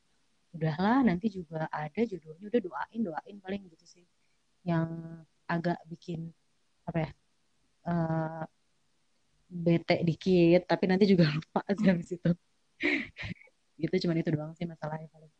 [0.55, 2.47] udahlah nanti juga ada jodohnya.
[2.47, 4.07] Udah doain, doain paling gitu sih.
[4.63, 4.87] Yang
[5.51, 6.31] agak bikin,
[6.87, 7.11] apa ya,
[7.91, 8.45] eh,
[9.51, 10.71] bete dikit.
[10.71, 12.31] Tapi nanti juga lupa sih habis itu.
[13.83, 15.33] gitu cuman itu doang sih masalahnya paling.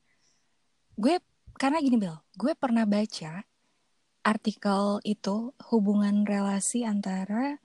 [0.99, 1.15] gue
[1.59, 3.47] karena gini Bel gue pernah baca
[4.27, 7.63] artikel itu hubungan relasi antara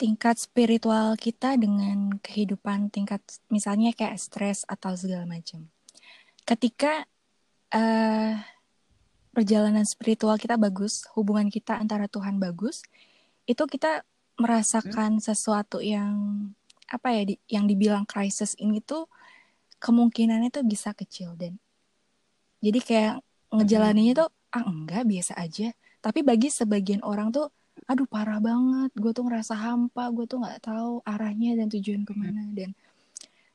[0.00, 3.20] tingkat spiritual kita dengan kehidupan tingkat
[3.52, 5.68] misalnya kayak stres atau segala macam.
[6.48, 7.04] Ketika
[7.70, 8.40] eh
[9.30, 12.82] perjalanan spiritual kita bagus, hubungan kita antara Tuhan bagus,
[13.44, 14.02] itu kita
[14.40, 16.48] merasakan sesuatu yang
[16.90, 19.06] apa ya di- yang dibilang krisis ini tuh
[19.78, 21.60] kemungkinannya tuh bisa kecil dan
[22.58, 23.14] jadi kayak
[23.54, 25.70] ngejalaninnya tuh ah enggak biasa aja.
[26.00, 27.52] Tapi bagi sebagian orang tuh
[27.88, 32.12] aduh parah banget gue tuh ngerasa hampa gue tuh nggak tahu arahnya dan tujuan ke
[32.12, 32.76] mana dan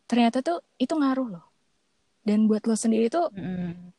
[0.05, 1.45] ternyata tuh itu ngaruh loh.
[2.25, 3.93] Dan buat lo sendiri tuh Mm-mm.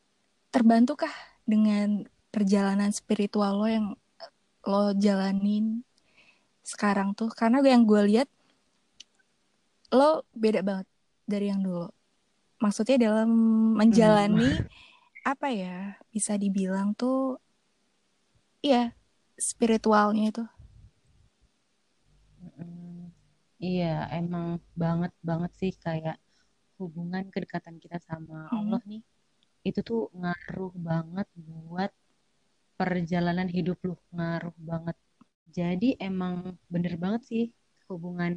[0.50, 1.12] terbantukah
[1.46, 2.02] dengan
[2.34, 3.86] perjalanan spiritual lo yang
[4.66, 5.86] lo jalanin
[6.66, 7.30] sekarang tuh?
[7.30, 8.28] Karena yang gue lihat
[9.94, 10.86] lo beda banget
[11.22, 11.86] dari yang dulu.
[12.58, 13.30] Maksudnya dalam
[13.78, 14.50] menjalani
[15.30, 17.38] apa ya bisa dibilang tuh
[18.62, 18.94] iya
[19.38, 20.44] spiritualnya itu
[22.60, 23.10] Mm,
[23.56, 23.86] Iya,
[24.20, 24.46] emang
[24.82, 26.16] banget banget sih kayak
[26.80, 28.56] hubungan kedekatan kita sama Mm.
[28.56, 29.02] Allah nih,
[29.68, 31.90] itu tuh ngaruh banget buat
[32.80, 34.96] perjalanan hidup lu, ngaruh banget.
[35.58, 36.34] Jadi emang
[36.72, 37.44] bener banget sih
[37.90, 38.32] hubungan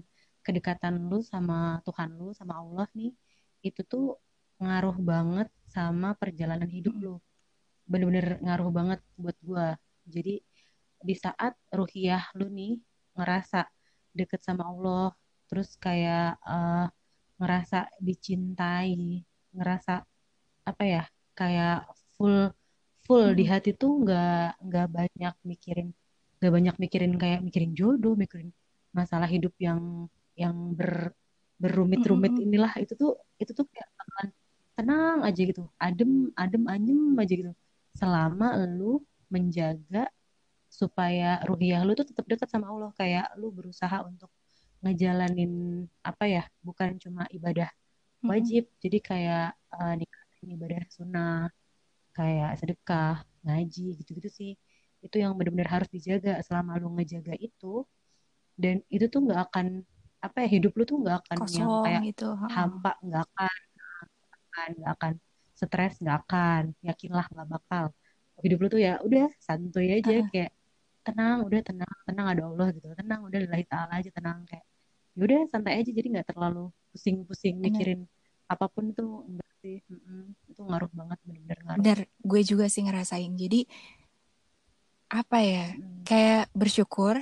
[0.46, 1.58] kedekatan lu sama
[1.88, 3.12] Tuhan lu, sama Allah nih,
[3.68, 4.06] itu tuh
[4.64, 7.16] ngaruh banget sama perjalanan hidup lu.
[7.92, 9.68] Bener-bener ngaruh banget buat gua.
[10.08, 10.40] Jadi
[11.08, 12.72] di saat ruhiyah lu nih
[13.18, 13.58] ngerasa
[14.18, 15.04] deket sama Allah,
[15.48, 16.86] terus kayak eh,
[17.40, 18.92] ngerasa dicintai,
[19.58, 19.92] ngerasa
[20.70, 21.02] apa ya,
[21.40, 21.74] kayak
[22.16, 22.38] full
[23.06, 23.52] full di Mm.
[23.52, 24.30] hati tuh nggak
[24.68, 25.88] nggak banyak mikirin
[26.38, 28.50] nggak banyak mikirin kayak mikirin jodoh, mikirin
[29.00, 29.82] masalah hidup yang
[30.42, 30.92] yang ber
[31.62, 32.44] berrumit-rumit Mm-mm.
[32.46, 34.30] inilah itu tuh itu tuh kayak bakalan
[34.78, 37.52] tenang aja gitu, adem adem anyem aja gitu,
[38.00, 38.46] selama
[38.78, 40.00] lu menjaga
[40.70, 42.92] supaya ruhiyah lu tuh tetap dekat sama Allah.
[43.00, 44.30] Kayak lu berusaha untuk
[44.84, 45.52] ngejalanin
[46.08, 47.68] apa ya bukan cuma ibadah
[48.24, 51.52] wajib jadi kayak eh, nikahin ibadah sunnah
[52.18, 54.52] kayak sedekah ngaji gitu-gitu sih.
[55.06, 57.86] Itu yang benar-benar harus dijaga selama lu ngejaga itu.
[58.60, 59.68] Dan itu tuh nggak akan
[60.20, 62.52] apa ya hidup lu tuh nggak akan yang kosong kayak gitu heeh.
[62.56, 63.56] hampa nggak akan
[64.80, 65.14] nggak akan
[65.60, 67.86] stres nggak akan yakinlah nggak bakal.
[68.44, 70.28] Hidup lu tuh ya udah santuy aja Heeh.
[70.32, 70.52] kayak
[71.10, 74.66] tenang udah tenang tenang ada Allah gitu tenang udah lillahi ta'ala aja tenang kayak
[75.18, 78.06] ya udah santai aja jadi nggak terlalu pusing-pusing mikirin
[78.50, 80.34] apa pun tuh enggak sih Mm-mm.
[80.50, 83.30] itu ngaruh banget bener-bener ngaruh Bener, gue juga sih ngerasain.
[83.38, 83.70] Jadi
[85.14, 85.78] apa ya?
[85.78, 86.02] Mm.
[86.02, 87.22] Kayak bersyukur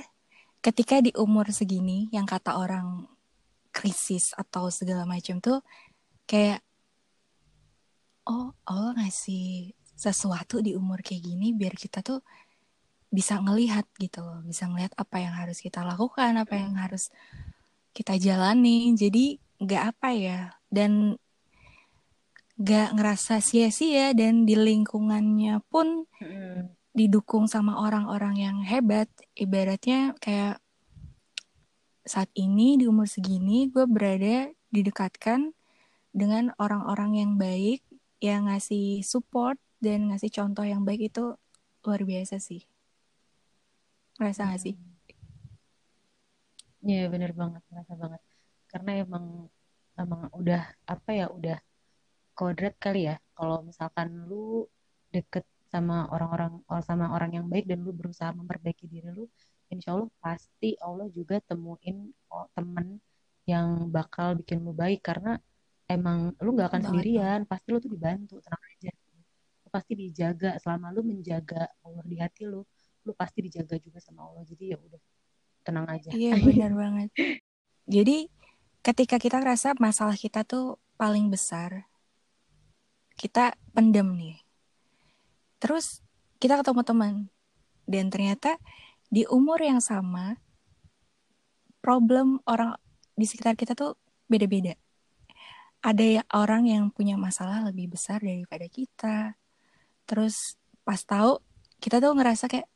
[0.64, 3.04] ketika di umur segini yang kata orang
[3.70, 5.60] krisis atau segala macam tuh
[6.24, 6.64] kayak
[8.26, 12.22] oh Allah ngasih sesuatu di umur kayak gini biar kita tuh
[13.08, 17.08] bisa ngelihat gitu loh, bisa ngelihat apa yang harus kita lakukan, apa yang harus
[17.96, 18.92] kita jalani.
[18.92, 21.16] Jadi nggak apa ya dan
[22.58, 26.74] nggak ngerasa sia-sia dan di lingkungannya pun Mm-mm.
[26.92, 29.08] didukung sama orang-orang yang hebat.
[29.38, 30.58] Ibaratnya kayak
[32.08, 35.52] saat ini di umur segini gue berada didekatkan
[36.10, 37.84] dengan orang-orang yang baik
[38.18, 41.38] yang ngasih support dan ngasih contoh yang baik itu
[41.86, 42.66] luar biasa sih.
[44.18, 44.74] Merasa gak sih?
[46.82, 48.20] Iya yeah, bener banget, merasa banget.
[48.70, 49.46] Karena emang
[49.98, 51.58] emang udah apa ya udah
[52.38, 53.16] kodrat kali ya.
[53.34, 54.66] Kalau misalkan lu
[55.14, 59.26] deket sama orang-orang sama orang yang baik dan lu berusaha memperbaiki diri lu,
[59.68, 62.98] insya Allah pasti Allah juga temuin oh, temen
[63.44, 65.40] yang bakal bikin lu baik karena
[65.88, 68.92] emang lu nggak akan sendirian, pasti lu tuh dibantu, tenang aja.
[69.64, 72.60] Lu pasti dijaga selama lu menjaga Allah di hati lu,
[73.06, 74.42] lu pasti dijaga juga sama Allah.
[74.46, 75.02] Jadi ya udah
[75.66, 76.10] tenang aja.
[76.14, 77.08] Iya benar banget.
[77.88, 78.28] Jadi
[78.80, 81.86] ketika kita ngerasa masalah kita tuh paling besar,
[83.18, 84.38] kita pendem nih.
[85.58, 86.00] Terus
[86.38, 87.14] kita ketemu teman
[87.88, 88.56] dan ternyata
[89.08, 90.38] di umur yang sama
[91.82, 92.76] problem orang
[93.18, 93.98] di sekitar kita tuh
[94.30, 94.76] beda-beda.
[95.82, 99.34] Ada ya orang yang punya masalah lebih besar daripada kita.
[100.06, 101.42] Terus pas tahu
[101.78, 102.68] kita tuh ngerasa kayak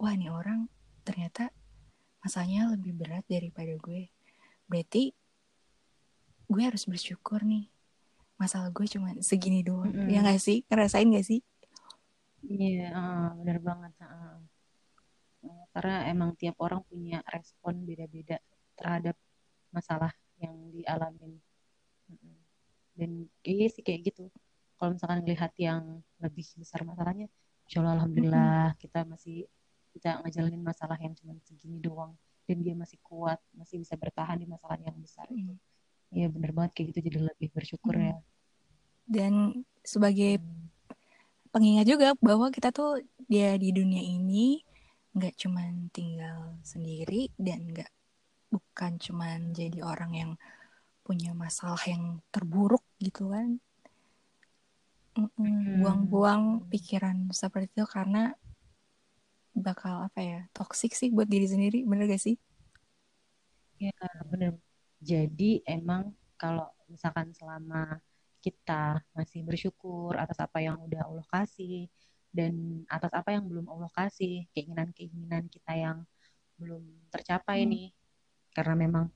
[0.00, 0.64] wah ini orang
[1.04, 1.52] ternyata
[2.24, 4.08] masalahnya lebih berat daripada gue.
[4.64, 5.12] Berarti
[6.48, 7.68] gue harus bersyukur nih.
[8.40, 9.92] Masalah gue cuma segini doang.
[9.92, 10.12] Mm -hmm.
[10.16, 10.64] ya gak sih?
[10.72, 11.44] Ngerasain gak sih?
[12.40, 14.40] Iya yeah, uh, benar banget uh.
[15.76, 18.40] karena emang tiap orang punya respon beda-beda
[18.80, 19.16] terhadap
[19.68, 21.36] masalah yang dialamin.
[22.96, 24.32] Dan kayaknya sih kayak gitu.
[24.80, 27.28] Kalau misalkan lihat yang lebih besar masalahnya
[27.68, 28.80] insya Allah alhamdulillah mm -hmm.
[28.80, 29.38] kita masih
[29.90, 32.14] kita ngejalanin masalah yang cuma segini doang.
[32.46, 35.54] Dan dia masih kuat masih bisa bertahan di masalah yang besar itu.
[36.10, 38.06] Ya bener banget kayak gitu jadi lebih bersyukur hmm.
[38.10, 38.16] ya.
[39.06, 40.42] Dan sebagai
[41.50, 44.62] pengingat juga bahwa kita tuh dia di dunia ini
[45.10, 47.90] nggak cuman tinggal sendiri dan nggak
[48.50, 50.32] bukan cuman jadi orang yang
[51.02, 53.58] punya masalah yang terburuk gitu kan.
[55.10, 55.82] Hmm.
[55.82, 58.30] buang-buang pikiran seperti itu karena
[59.62, 62.36] bakal apa ya toxic sih buat diri sendiri bener gak sih
[63.80, 63.94] ya
[64.28, 64.60] bener
[65.00, 68.00] jadi emang kalau misalkan selama
[68.40, 71.88] kita masih bersyukur atas apa yang udah Allah kasih
[72.32, 75.98] dan atas apa yang belum Allah kasih keinginan-keinginan kita yang
[76.56, 77.70] belum tercapai hmm.
[77.72, 77.88] nih
[78.50, 79.06] karena memang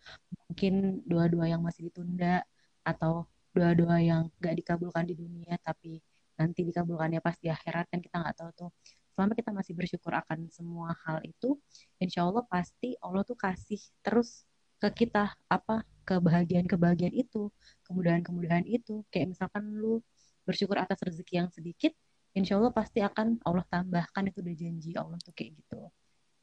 [0.48, 2.44] mungkin doa-doa yang masih ditunda
[2.84, 6.00] atau doa-doa yang gak dikabulkan di dunia tapi
[6.34, 8.70] nanti dikabulkannya pas di akhirat kan kita nggak tahu tuh
[9.14, 11.54] selama kita masih bersyukur akan semua hal itu
[12.02, 14.42] insya Allah pasti Allah tuh kasih terus
[14.82, 17.48] ke kita apa kebahagiaan-kebahagiaan itu
[17.88, 19.00] kemudahan-kemudahan itu.
[19.08, 20.04] Kayak misalkan lu
[20.44, 21.96] bersyukur atas rezeki yang sedikit
[22.36, 25.80] insya Allah pasti akan Allah tambahkan itu udah janji Allah tuh kayak gitu.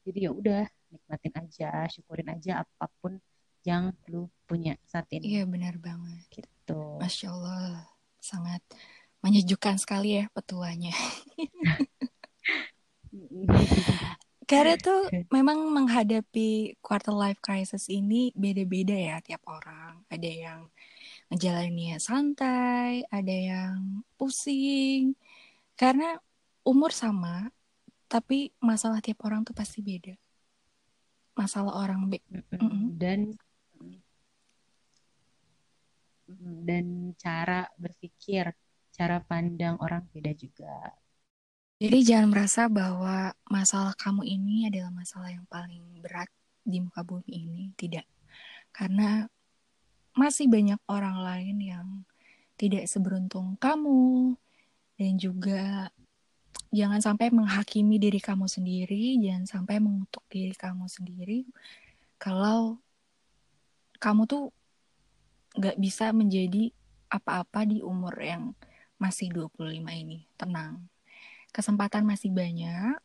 [0.02, 3.22] Jadi ya udah nikmatin aja syukurin aja apa pun
[3.62, 5.38] yang lu punya saat ini.
[5.38, 6.26] Iya benar banget.
[6.34, 6.80] Gitu.
[6.98, 7.86] Masya Allah
[8.18, 8.62] sangat
[9.22, 10.90] menyejukkan sekali ya petuanya
[14.50, 20.04] Karena tuh memang menghadapi quarter life crisis ini beda-beda ya tiap orang.
[20.12, 20.60] Ada yang
[21.32, 25.16] ngejalaninnya santai, ada yang pusing.
[25.72, 26.20] Karena
[26.68, 27.48] umur sama,
[28.12, 30.12] tapi masalah tiap orang tuh pasti beda.
[31.32, 32.20] Masalah orang be
[33.00, 33.32] dan
[36.68, 38.52] dan cara berpikir,
[38.92, 40.92] cara pandang orang beda juga.
[41.82, 46.30] Jadi jangan merasa bahwa masalah kamu ini adalah masalah yang paling berat
[46.62, 47.74] di muka bumi ini.
[47.74, 48.06] Tidak.
[48.70, 49.26] Karena
[50.14, 51.86] masih banyak orang lain yang
[52.54, 54.38] tidak seberuntung kamu.
[54.94, 55.90] Dan juga
[56.70, 59.18] jangan sampai menghakimi diri kamu sendiri.
[59.18, 61.50] Jangan sampai mengutuk diri kamu sendiri.
[62.14, 62.78] Kalau
[63.98, 64.54] kamu tuh
[65.58, 66.70] gak bisa menjadi
[67.10, 68.54] apa-apa di umur yang
[69.02, 70.30] masih 25 ini.
[70.38, 70.91] Tenang
[71.52, 72.96] kesempatan masih banyak,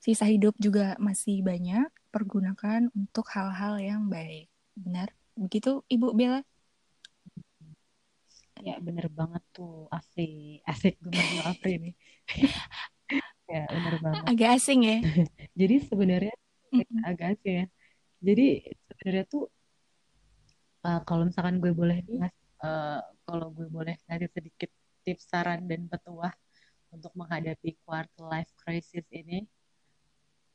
[0.00, 4.48] sisa hidup juga masih banyak, pergunakan untuk hal-hal yang baik.
[4.72, 5.12] Benar?
[5.36, 6.40] Begitu Ibu Bella?
[8.64, 11.12] Ya bener banget tuh Afri Asik gue
[11.44, 11.94] Afri nih
[13.52, 14.98] Ya bener banget Agak asing ya
[15.60, 16.34] Jadi sebenarnya.
[17.04, 17.66] Agak asing ya
[18.24, 19.44] Jadi sebenarnya tuh
[20.88, 22.32] uh, Kalau misalkan gue boleh nih
[22.64, 22.98] uh,
[23.28, 24.72] Kalau gue boleh ngasih sedikit
[25.04, 26.34] tips saran dan petuah
[26.94, 29.44] untuk menghadapi quarter life crisis ini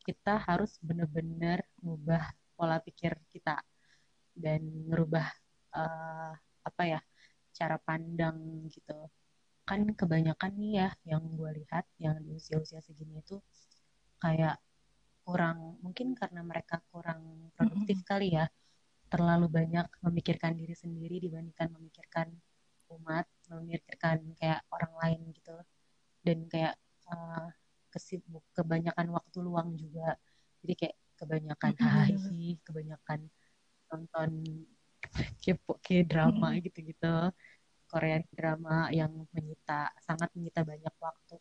[0.02, 3.62] kita harus benar-benar mengubah pola pikir kita
[4.34, 5.30] dan merubah
[5.78, 6.34] uh,
[6.66, 7.00] apa ya
[7.54, 9.10] cara pandang gitu.
[9.68, 13.38] Kan kebanyakan nih ya yang gue lihat yang di usia-usia segini itu
[14.18, 14.58] kayak
[15.22, 18.12] kurang mungkin karena mereka kurang produktif mm -hmm.
[18.12, 18.46] kali ya.
[19.12, 22.32] Terlalu banyak memikirkan diri sendiri dibandingkan memikirkan
[22.92, 25.56] umat memikirkan kayak orang lain gitu
[26.22, 26.76] dan kayak
[27.10, 27.50] uh,
[27.92, 30.16] kesibuk kebanyakan waktu luang juga.
[30.64, 33.20] Jadi kayak kebanyakan hahi kebanyakan
[33.92, 34.30] nonton
[35.44, 37.30] kepo ke drama gitu-gitu.
[37.92, 41.36] Korean drama yang menyita sangat menyita banyak waktu.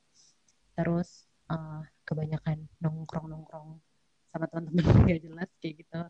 [0.75, 3.79] Terus uh, kebanyakan nongkrong nongkrong
[4.35, 4.83] sama teman-teman
[5.15, 6.01] gak jelas kayak gitu.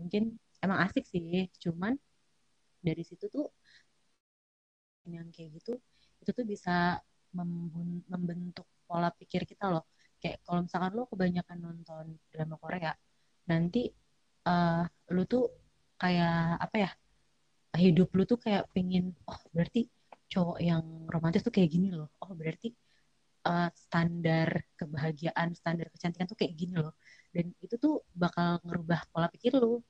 [0.00, 1.98] Mungkin emang asik sih cuman
[2.80, 3.50] dari situ tuh
[5.06, 5.74] yang kayak gitu
[6.22, 7.02] itu tuh bisa
[7.34, 9.88] membentuk pola pikir kita loh.
[10.22, 12.92] Kayak kalau misalkan lo kebanyakan nonton drama Korea
[13.50, 13.90] nanti
[14.46, 15.50] uh, lu tuh
[15.98, 16.90] kayak apa ya
[17.78, 19.88] hidup lu tuh kayak pengen oh berarti
[20.32, 22.08] cowok yang romantis tuh kayak gini loh.
[22.22, 22.72] Oh berarti
[23.48, 26.94] uh, standar kebahagiaan standar kecantikan tuh kayak gini loh.
[27.32, 29.80] Dan itu tuh bakal ngerubah pola pikir lu.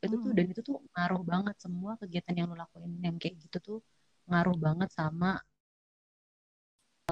[0.00, 0.52] Itu tuh dan hmm.
[0.56, 3.78] itu tuh ngaruh banget semua kegiatan yang lu lakuin yang kayak gitu tuh
[4.30, 5.40] ngaruh banget sama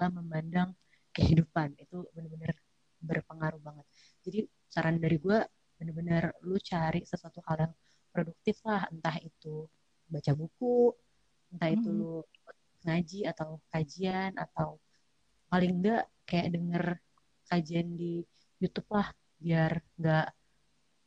[0.06, 0.70] memandang
[1.10, 1.74] kehidupan.
[1.74, 2.54] Itu bener-bener
[3.02, 3.86] berpengaruh banget.
[4.22, 4.40] Jadi
[4.70, 5.38] saran dari gue
[5.78, 7.74] bener-bener lu cari sesuatu hal yang
[8.14, 8.86] produktif lah.
[8.94, 9.66] Entah itu
[10.06, 10.94] baca buku
[11.48, 12.14] entah itu lu
[12.86, 14.78] ngaji atau kajian atau
[15.50, 16.84] paling enggak kayak denger
[17.48, 18.22] kajian di
[18.60, 19.08] YouTube lah
[19.40, 20.26] biar nggak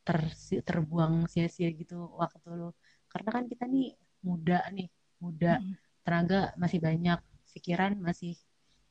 [0.02, 0.18] ter
[0.66, 2.70] terbuang sia-sia gitu waktu lu.
[3.06, 3.94] Karena kan kita nih
[4.26, 4.88] muda nih
[5.22, 5.62] muda
[6.02, 7.18] tenaga masih banyak
[7.54, 8.34] pikiran masih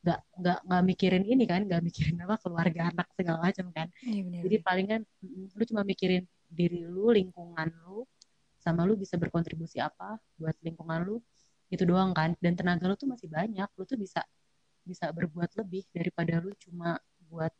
[0.02, 3.88] nggak nggak nggak mikirin ini kan nggak mikirin apa keluarga anak segala macam kan.
[4.02, 5.02] Iya, jadi palingan
[5.54, 8.06] lu cuma mikirin diri lu lingkungan lu
[8.62, 11.22] sama lu bisa berkontribusi apa buat lingkungan lu
[11.70, 12.34] itu doang kan.
[12.42, 14.26] Dan tenaga lu tuh masih banyak lu tuh bisa
[14.82, 16.98] bisa berbuat lebih daripada lu cuma
[17.30, 17.54] buat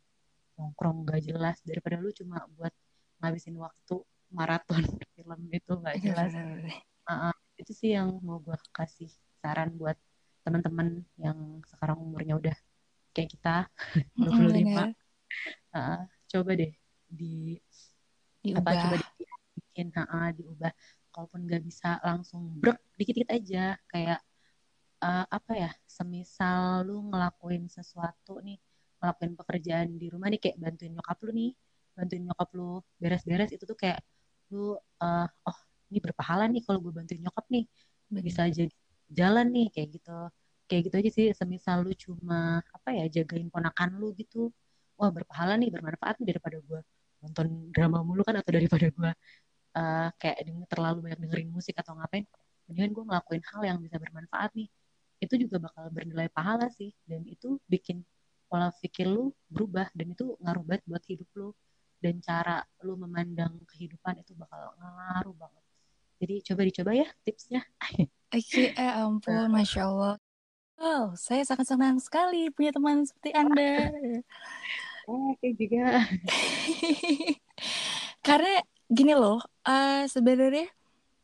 [0.58, 2.74] nongkrong gak jelas daripada lu cuma buat
[3.22, 3.96] ngabisin waktu
[4.34, 4.82] maraton
[5.14, 6.30] film itu gak iya, jelas.
[6.34, 9.94] uh, uh, itu sih yang mau gue kasih saran buat
[10.42, 12.56] teman-teman yang sekarang umurnya udah
[13.14, 13.56] kayak kita
[14.18, 14.92] 25
[15.74, 16.72] uh, coba deh
[17.06, 17.60] di
[18.42, 18.60] diubah.
[18.64, 19.06] apa coba di
[19.72, 20.72] bikin ha diubah.
[21.12, 23.76] Kalaupun nggak bisa langsung brek dikit-dikit aja.
[23.86, 24.20] Kayak
[25.04, 28.56] uh, apa ya semisal lu ngelakuin sesuatu nih
[29.02, 31.50] ngelakuin pekerjaan di rumah nih kayak bantuin nyokap lu nih
[31.92, 34.00] bantuin nyokap lu beres-beres itu tuh kayak
[34.48, 35.58] lu uh, oh
[35.92, 37.68] ini berpahala nih kalau gue bantuin nyokap nih.
[38.12, 38.72] Bisa jadi
[39.18, 40.18] jalan nih kayak gitu.
[40.68, 44.50] Kayak gitu aja sih semisal lu cuma apa ya jagain ponakan lu gitu.
[44.98, 46.80] Wah berpahala nih bermanfaat nih daripada gue
[47.22, 49.10] nonton drama mulu kan atau daripada gue
[49.78, 50.36] uh, kayak
[50.72, 52.26] terlalu banyak dengerin musik atau ngapain
[52.66, 54.68] mendingan gue ngelakuin hal yang bisa bermanfaat nih.
[55.22, 58.02] Itu juga bakal bernilai pahala sih dan itu bikin
[58.50, 61.50] pola pikir lu berubah dan itu ngaruh banget buat hidup lu.
[62.02, 65.64] Dan cara lu memandang kehidupan itu bakal ngaruh banget.
[66.18, 67.62] Jadi coba dicoba ya tipsnya
[68.32, 70.16] Oke, eh ampun, masya Allah.
[70.80, 73.92] Oh, saya sangat senang sekali punya teman seperti anda.
[75.04, 76.08] Oh, oke juga.
[78.26, 80.72] Karena gini loh, uh, sebenarnya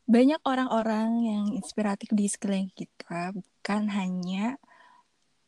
[0.05, 4.61] banyak orang-orang yang inspiratif di sekeliling kita, bukan hanya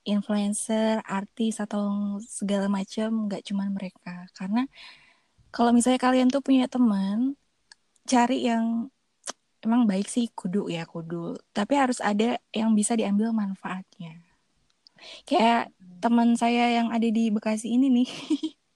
[0.09, 4.25] influencer, artis atau segala macam, nggak cuma mereka.
[4.33, 4.65] Karena
[5.53, 7.37] kalau misalnya kalian tuh punya teman,
[8.09, 8.89] cari yang
[9.65, 14.21] emang baik sih kudu ya kudu, tapi harus ada yang bisa diambil manfaatnya.
[15.25, 18.11] Kayak teman saya yang ada di Bekasi ini nih.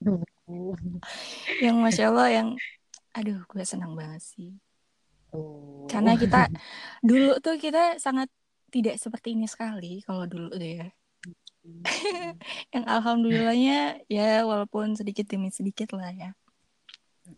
[1.65, 2.47] yang masya Allah yang
[3.15, 4.53] aduh gue senang banget sih
[5.33, 5.87] oh.
[5.89, 6.51] karena kita
[7.09, 8.29] dulu tuh kita sangat
[8.69, 10.87] tidak seperti ini sekali kalau dulu tuh ya
[11.63, 11.83] hmm.
[12.75, 16.31] yang alhamdulillahnya ya walaupun sedikit demi sedikit lah ya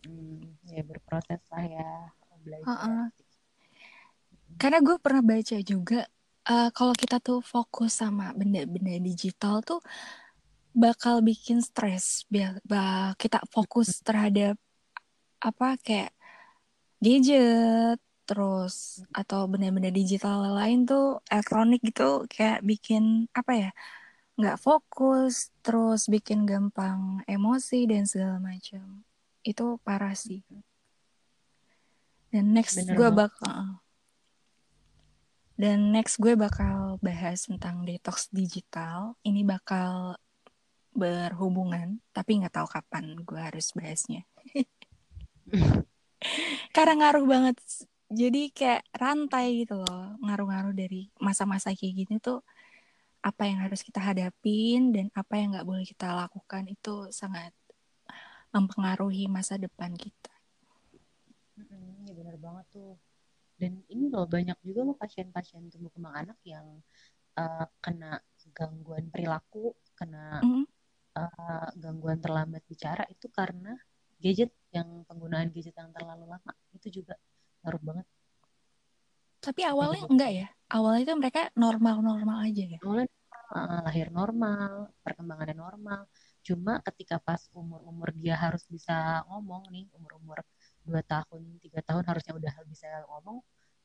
[0.04, 1.88] hmm, ya berproses lah ya
[2.42, 3.04] belajar uh -uh.
[4.58, 6.00] Karena gue pernah baca juga
[6.50, 9.80] uh, kalau kita tuh fokus sama benda-benda digital tuh
[10.74, 12.60] bakal bikin stres biar
[13.16, 14.54] kita fokus terhadap
[15.38, 16.12] apa kayak
[16.98, 17.98] gadget
[18.28, 23.70] terus atau benda-benda digital lain tuh elektronik gitu kayak bikin apa ya
[24.38, 29.02] nggak fokus terus bikin gampang emosi dan segala macam.
[29.42, 30.46] Itu parah sih.
[32.30, 33.82] Dan next gue bakal
[35.58, 40.14] dan next gue bakal bahas tentang detox digital ini bakal
[40.94, 44.22] berhubungan tapi nggak tahu kapan gue harus bahasnya
[46.74, 47.56] karena ngaruh banget
[48.08, 52.40] jadi kayak rantai gitu loh ngaruh-ngaruh dari masa-masa kayak gini tuh
[53.18, 57.50] apa yang harus kita hadapin dan apa yang nggak boleh kita lakukan itu sangat
[58.54, 60.32] mempengaruhi masa depan kita.
[61.58, 62.94] Ini benar banget tuh.
[63.58, 66.78] Dan ini loh banyak juga loh pasien-pasien tumbuh kembang anak yang
[67.34, 68.22] uh, kena
[68.54, 70.64] gangguan perilaku, kena mm -hmm.
[71.18, 73.74] uh, gangguan terlambat bicara itu karena
[74.22, 77.18] gadget yang penggunaan gadget yang terlalu lama itu juga
[77.66, 78.06] ngaruh banget.
[79.38, 80.10] Tapi awalnya gitu.
[80.14, 80.48] enggak ya?
[80.68, 82.78] Awalnya itu mereka normal-normal aja ya?
[82.82, 83.08] Awalnya
[83.54, 86.00] uh, lahir normal, perkembangannya normal.
[86.42, 90.42] Cuma ketika pas umur-umur dia harus bisa ngomong nih, umur-umur
[90.88, 93.44] 2 tahun, tiga tahun harusnya udah bisa ngomong,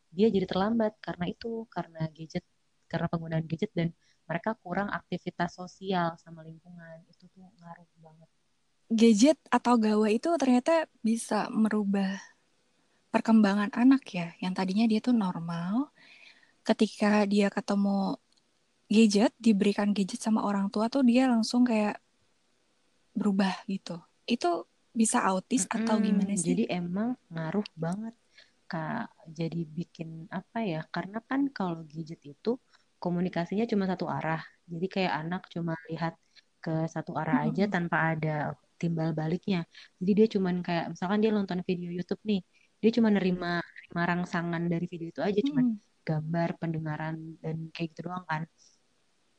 [0.10, 2.48] dia jadi terlambat karena itu, karena gadget,
[2.88, 3.92] karena penggunaan gadget dan
[4.24, 7.04] mereka kurang aktivitas sosial sama lingkungan.
[7.12, 8.30] Itu tuh ngaruh banget.
[8.88, 12.16] Gadget atau gawai itu ternyata bisa merubah
[13.12, 15.92] perkembangan anak ya, yang tadinya dia tuh normal,
[16.64, 18.16] ketika dia ketemu
[18.88, 22.00] gadget diberikan gadget sama orang tua tuh dia langsung kayak
[23.14, 26.54] berubah gitu itu bisa autis hmm, atau gimana sih?
[26.54, 28.16] Jadi emang ngaruh banget
[28.70, 29.10] kak.
[29.34, 32.62] Jadi bikin apa ya karena kan kalau gadget itu
[33.02, 34.40] komunikasinya cuma satu arah.
[34.70, 36.14] Jadi kayak anak cuma lihat
[36.64, 39.66] ke satu arah aja tanpa ada timbal baliknya.
[40.00, 42.42] Jadi dia cuma kayak misalkan dia nonton video YouTube nih
[42.84, 45.64] dia cuma nerima nerima rangsangan dari video itu aja cuma
[46.04, 48.46] gambar pendengaran dan kayak gitu doang kan.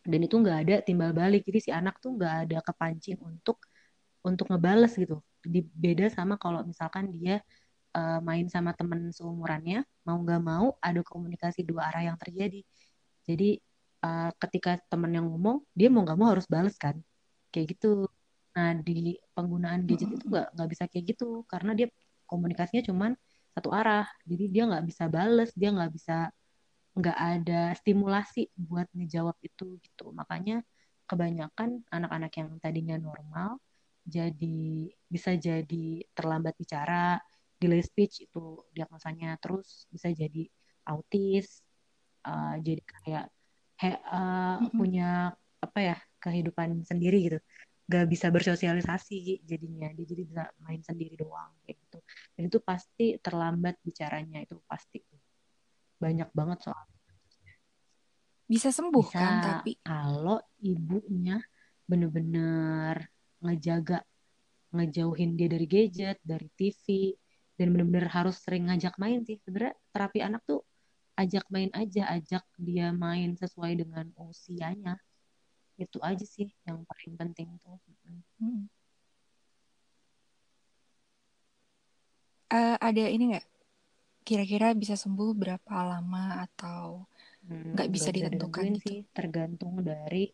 [0.05, 1.46] Dan itu nggak ada timbal balik.
[1.46, 3.62] Jadi si anak tuh nggak ada kepancing untuk
[4.24, 5.20] untuk ngebales gitu
[5.53, 7.45] beda sama kalau misalkan dia
[7.95, 12.61] uh, main sama temen seumurannya mau nggak mau ada komunikasi dua arah yang terjadi.
[13.24, 13.57] Jadi
[14.05, 16.99] uh, ketika temen yang ngomong dia mau nggak mau harus bales kan.
[17.55, 18.11] Kayak gitu.
[18.55, 21.47] Nah di penggunaan gadget itu nggak nggak bisa kayak gitu.
[21.49, 21.88] Karena dia
[22.28, 23.12] komunikasinya cuman
[23.55, 24.07] satu arah.
[24.26, 26.16] Jadi dia nggak bisa bales dia nggak bisa
[26.95, 30.11] nggak ada stimulasi buat ngejawab itu gitu.
[30.14, 30.62] Makanya
[31.05, 33.61] kebanyakan anak-anak yang tadinya normal
[34.05, 37.16] jadi bisa jadi terlambat bicara
[37.57, 39.40] delay speech itu diagnosanya.
[39.40, 40.44] Terus bisa jadi
[40.84, 41.64] autis
[42.28, 43.26] uh, jadi kayak
[43.80, 45.32] he, uh, punya
[45.64, 47.38] apa ya kehidupan sendiri gitu.
[47.84, 51.98] Gak bisa bersosialisasi jadinya dia jadi bisa main sendiri doang kayak gitu.
[52.36, 55.00] Dan itu pasti terlambat bicaranya itu pasti.
[56.00, 56.84] Banyak banget soal.
[58.44, 61.40] Bisa sembuh bisa, kan tapi kalau ibunya
[61.88, 63.13] bener-bener
[63.45, 64.01] ngejaga
[64.74, 67.14] ngejauhin dia dari gadget dari TV
[67.55, 69.38] dan bener-bener harus sering ngajak main sih.
[69.45, 70.66] Sebenarnya terapi anak tuh
[71.14, 74.99] ajak main aja ajak dia main sesuai dengan usianya.
[75.78, 77.78] Itu aja sih yang paling penting tuh.
[78.42, 78.66] Hmm.
[82.55, 83.47] uh, ada ini nggak?
[84.24, 87.05] Kira-kira bisa sembuh berapa lama atau
[87.45, 88.82] hmm, nggak hmm, bisa ditentukan gitu?
[88.82, 90.32] sih tergantung dari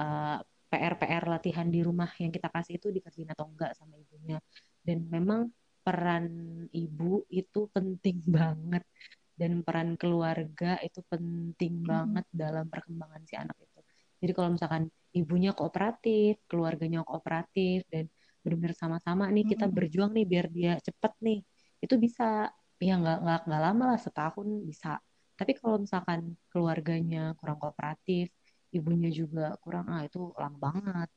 [0.00, 0.40] uh,
[0.70, 4.38] PR-PR latihan di rumah yang kita kasih itu dikerjain atau enggak sama ibunya.
[4.86, 5.50] Dan memang
[5.82, 6.26] peran
[6.70, 8.86] ibu itu penting banget.
[9.34, 11.88] Dan peran keluarga itu penting hmm.
[11.90, 13.80] banget dalam perkembangan si anak itu.
[14.20, 18.06] Jadi kalau misalkan ibunya kooperatif keluarganya kooperatif dan
[18.44, 19.74] benar-benar sama-sama nih kita hmm.
[19.74, 21.40] berjuang nih biar dia cepet nih
[21.82, 22.54] itu bisa.
[22.80, 24.96] Ya nggak nggak nggak lama lah setahun bisa.
[25.36, 28.32] Tapi kalau misalkan keluarganya kurang kooperatif
[28.70, 31.10] ibunya juga kurang ah itu lama banget.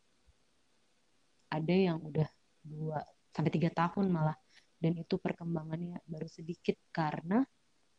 [1.54, 2.30] Ada yang udah
[2.66, 3.00] dua
[3.34, 4.38] sampai tiga tahun malah
[4.82, 7.46] dan itu perkembangannya baru sedikit karena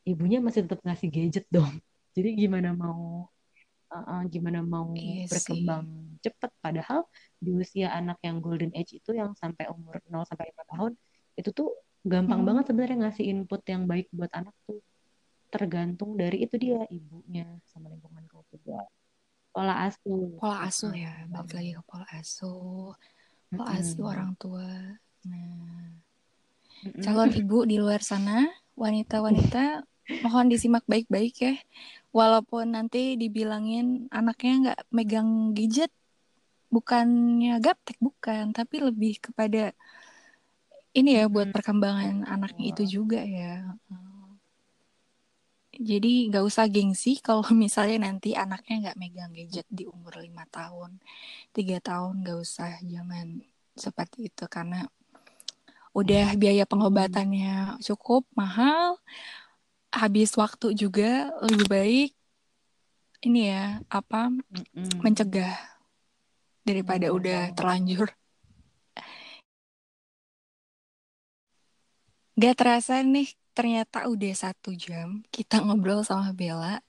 [0.04, 1.70] ibunya masih tetap ngasih gadget dong.
[2.16, 3.26] Jadi gimana mau
[3.90, 7.06] uh, gimana mau iya berkembang cepat padahal
[7.40, 10.92] di usia anak yang golden age itu yang sampai umur 0 sampai 5 tahun
[11.34, 11.70] itu tuh
[12.04, 12.48] gampang hmm.
[12.52, 14.82] banget sebenarnya ngasih input yang baik buat anak tuh.
[15.48, 18.84] Tergantung dari itu dia ibunya sama lingkungan keluarga
[19.54, 20.34] pola asuh.
[20.42, 22.90] Pola asuh ya balik lagi ke pola asuh.
[23.54, 23.78] Pola hmm.
[23.78, 24.66] asuh orang tua.
[25.30, 25.94] Nah
[27.00, 29.86] calon ibu di luar sana wanita-wanita
[30.26, 31.54] mohon disimak baik-baik ya.
[32.10, 35.94] Walaupun nanti dibilangin anaknya nggak megang gadget
[36.74, 38.50] bukannya gaptek bukan.
[38.50, 39.70] Tapi lebih kepada
[40.94, 43.78] ini ya buat perkembangan anaknya itu juga ya.
[45.80, 50.98] Jadi nggak usah gengsi kalau misalnya nanti anaknya nggak megang gadget di umur lima tahun,
[51.50, 53.42] tiga tahun nggak usah, jangan
[53.74, 54.44] seperti itu.
[54.46, 54.86] Karena
[55.94, 58.98] udah biaya pengobatannya cukup mahal,
[59.94, 62.10] habis waktu juga lebih baik
[63.24, 64.28] ini ya apa
[65.00, 65.56] mencegah
[66.64, 68.12] daripada udah terlanjur.
[72.34, 76.82] Gak terasa nih, ternyata udah satu jam kita ngobrol sama Bella.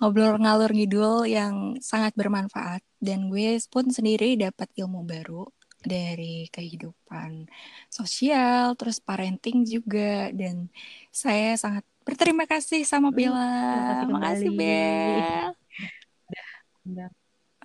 [0.00, 2.80] Ngobrol ngalur ngidul yang sangat bermanfaat.
[2.96, 5.44] Dan gue pun sendiri dapat ilmu baru
[5.84, 7.46] dari kehidupan
[7.92, 10.32] sosial, terus parenting juga.
[10.32, 10.72] Dan
[11.12, 14.04] saya sangat berterima kasih sama Bella.
[14.04, 15.52] Terima kasih, Bella.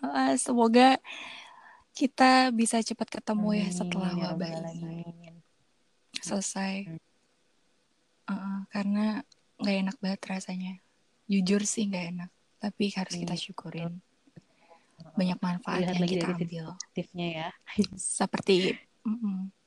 [0.02, 0.98] Uh, semoga
[1.94, 5.06] kita bisa cepat ketemu Amin, ya setelah ya wabah ini
[6.24, 6.90] selesai.
[8.32, 9.06] Uh, karena
[9.60, 10.74] nggak enak banget rasanya.
[11.28, 12.30] Jujur sih nggak enak,
[12.60, 14.00] tapi harus kita syukurin.
[15.18, 16.66] Banyak manfaat Lihat yang kita ambil.
[17.16, 17.50] ya.
[17.98, 19.62] Seperti mm -mm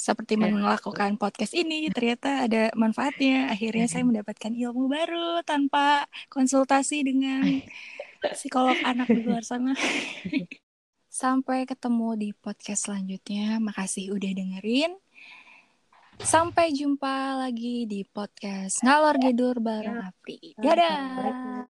[0.00, 0.48] seperti yeah.
[0.48, 3.52] melakukan podcast ini ternyata ada manfaatnya.
[3.52, 7.44] Akhirnya saya mendapatkan ilmu baru tanpa konsultasi dengan
[8.34, 9.76] psikolog anak di luar sana.
[11.10, 13.60] Sampai ketemu di podcast selanjutnya.
[13.60, 14.96] Makasih udah dengerin.
[16.20, 20.52] Sampai jumpa lagi di podcast Ngalor Gidur bareng Apri.
[20.60, 21.69] Dadah.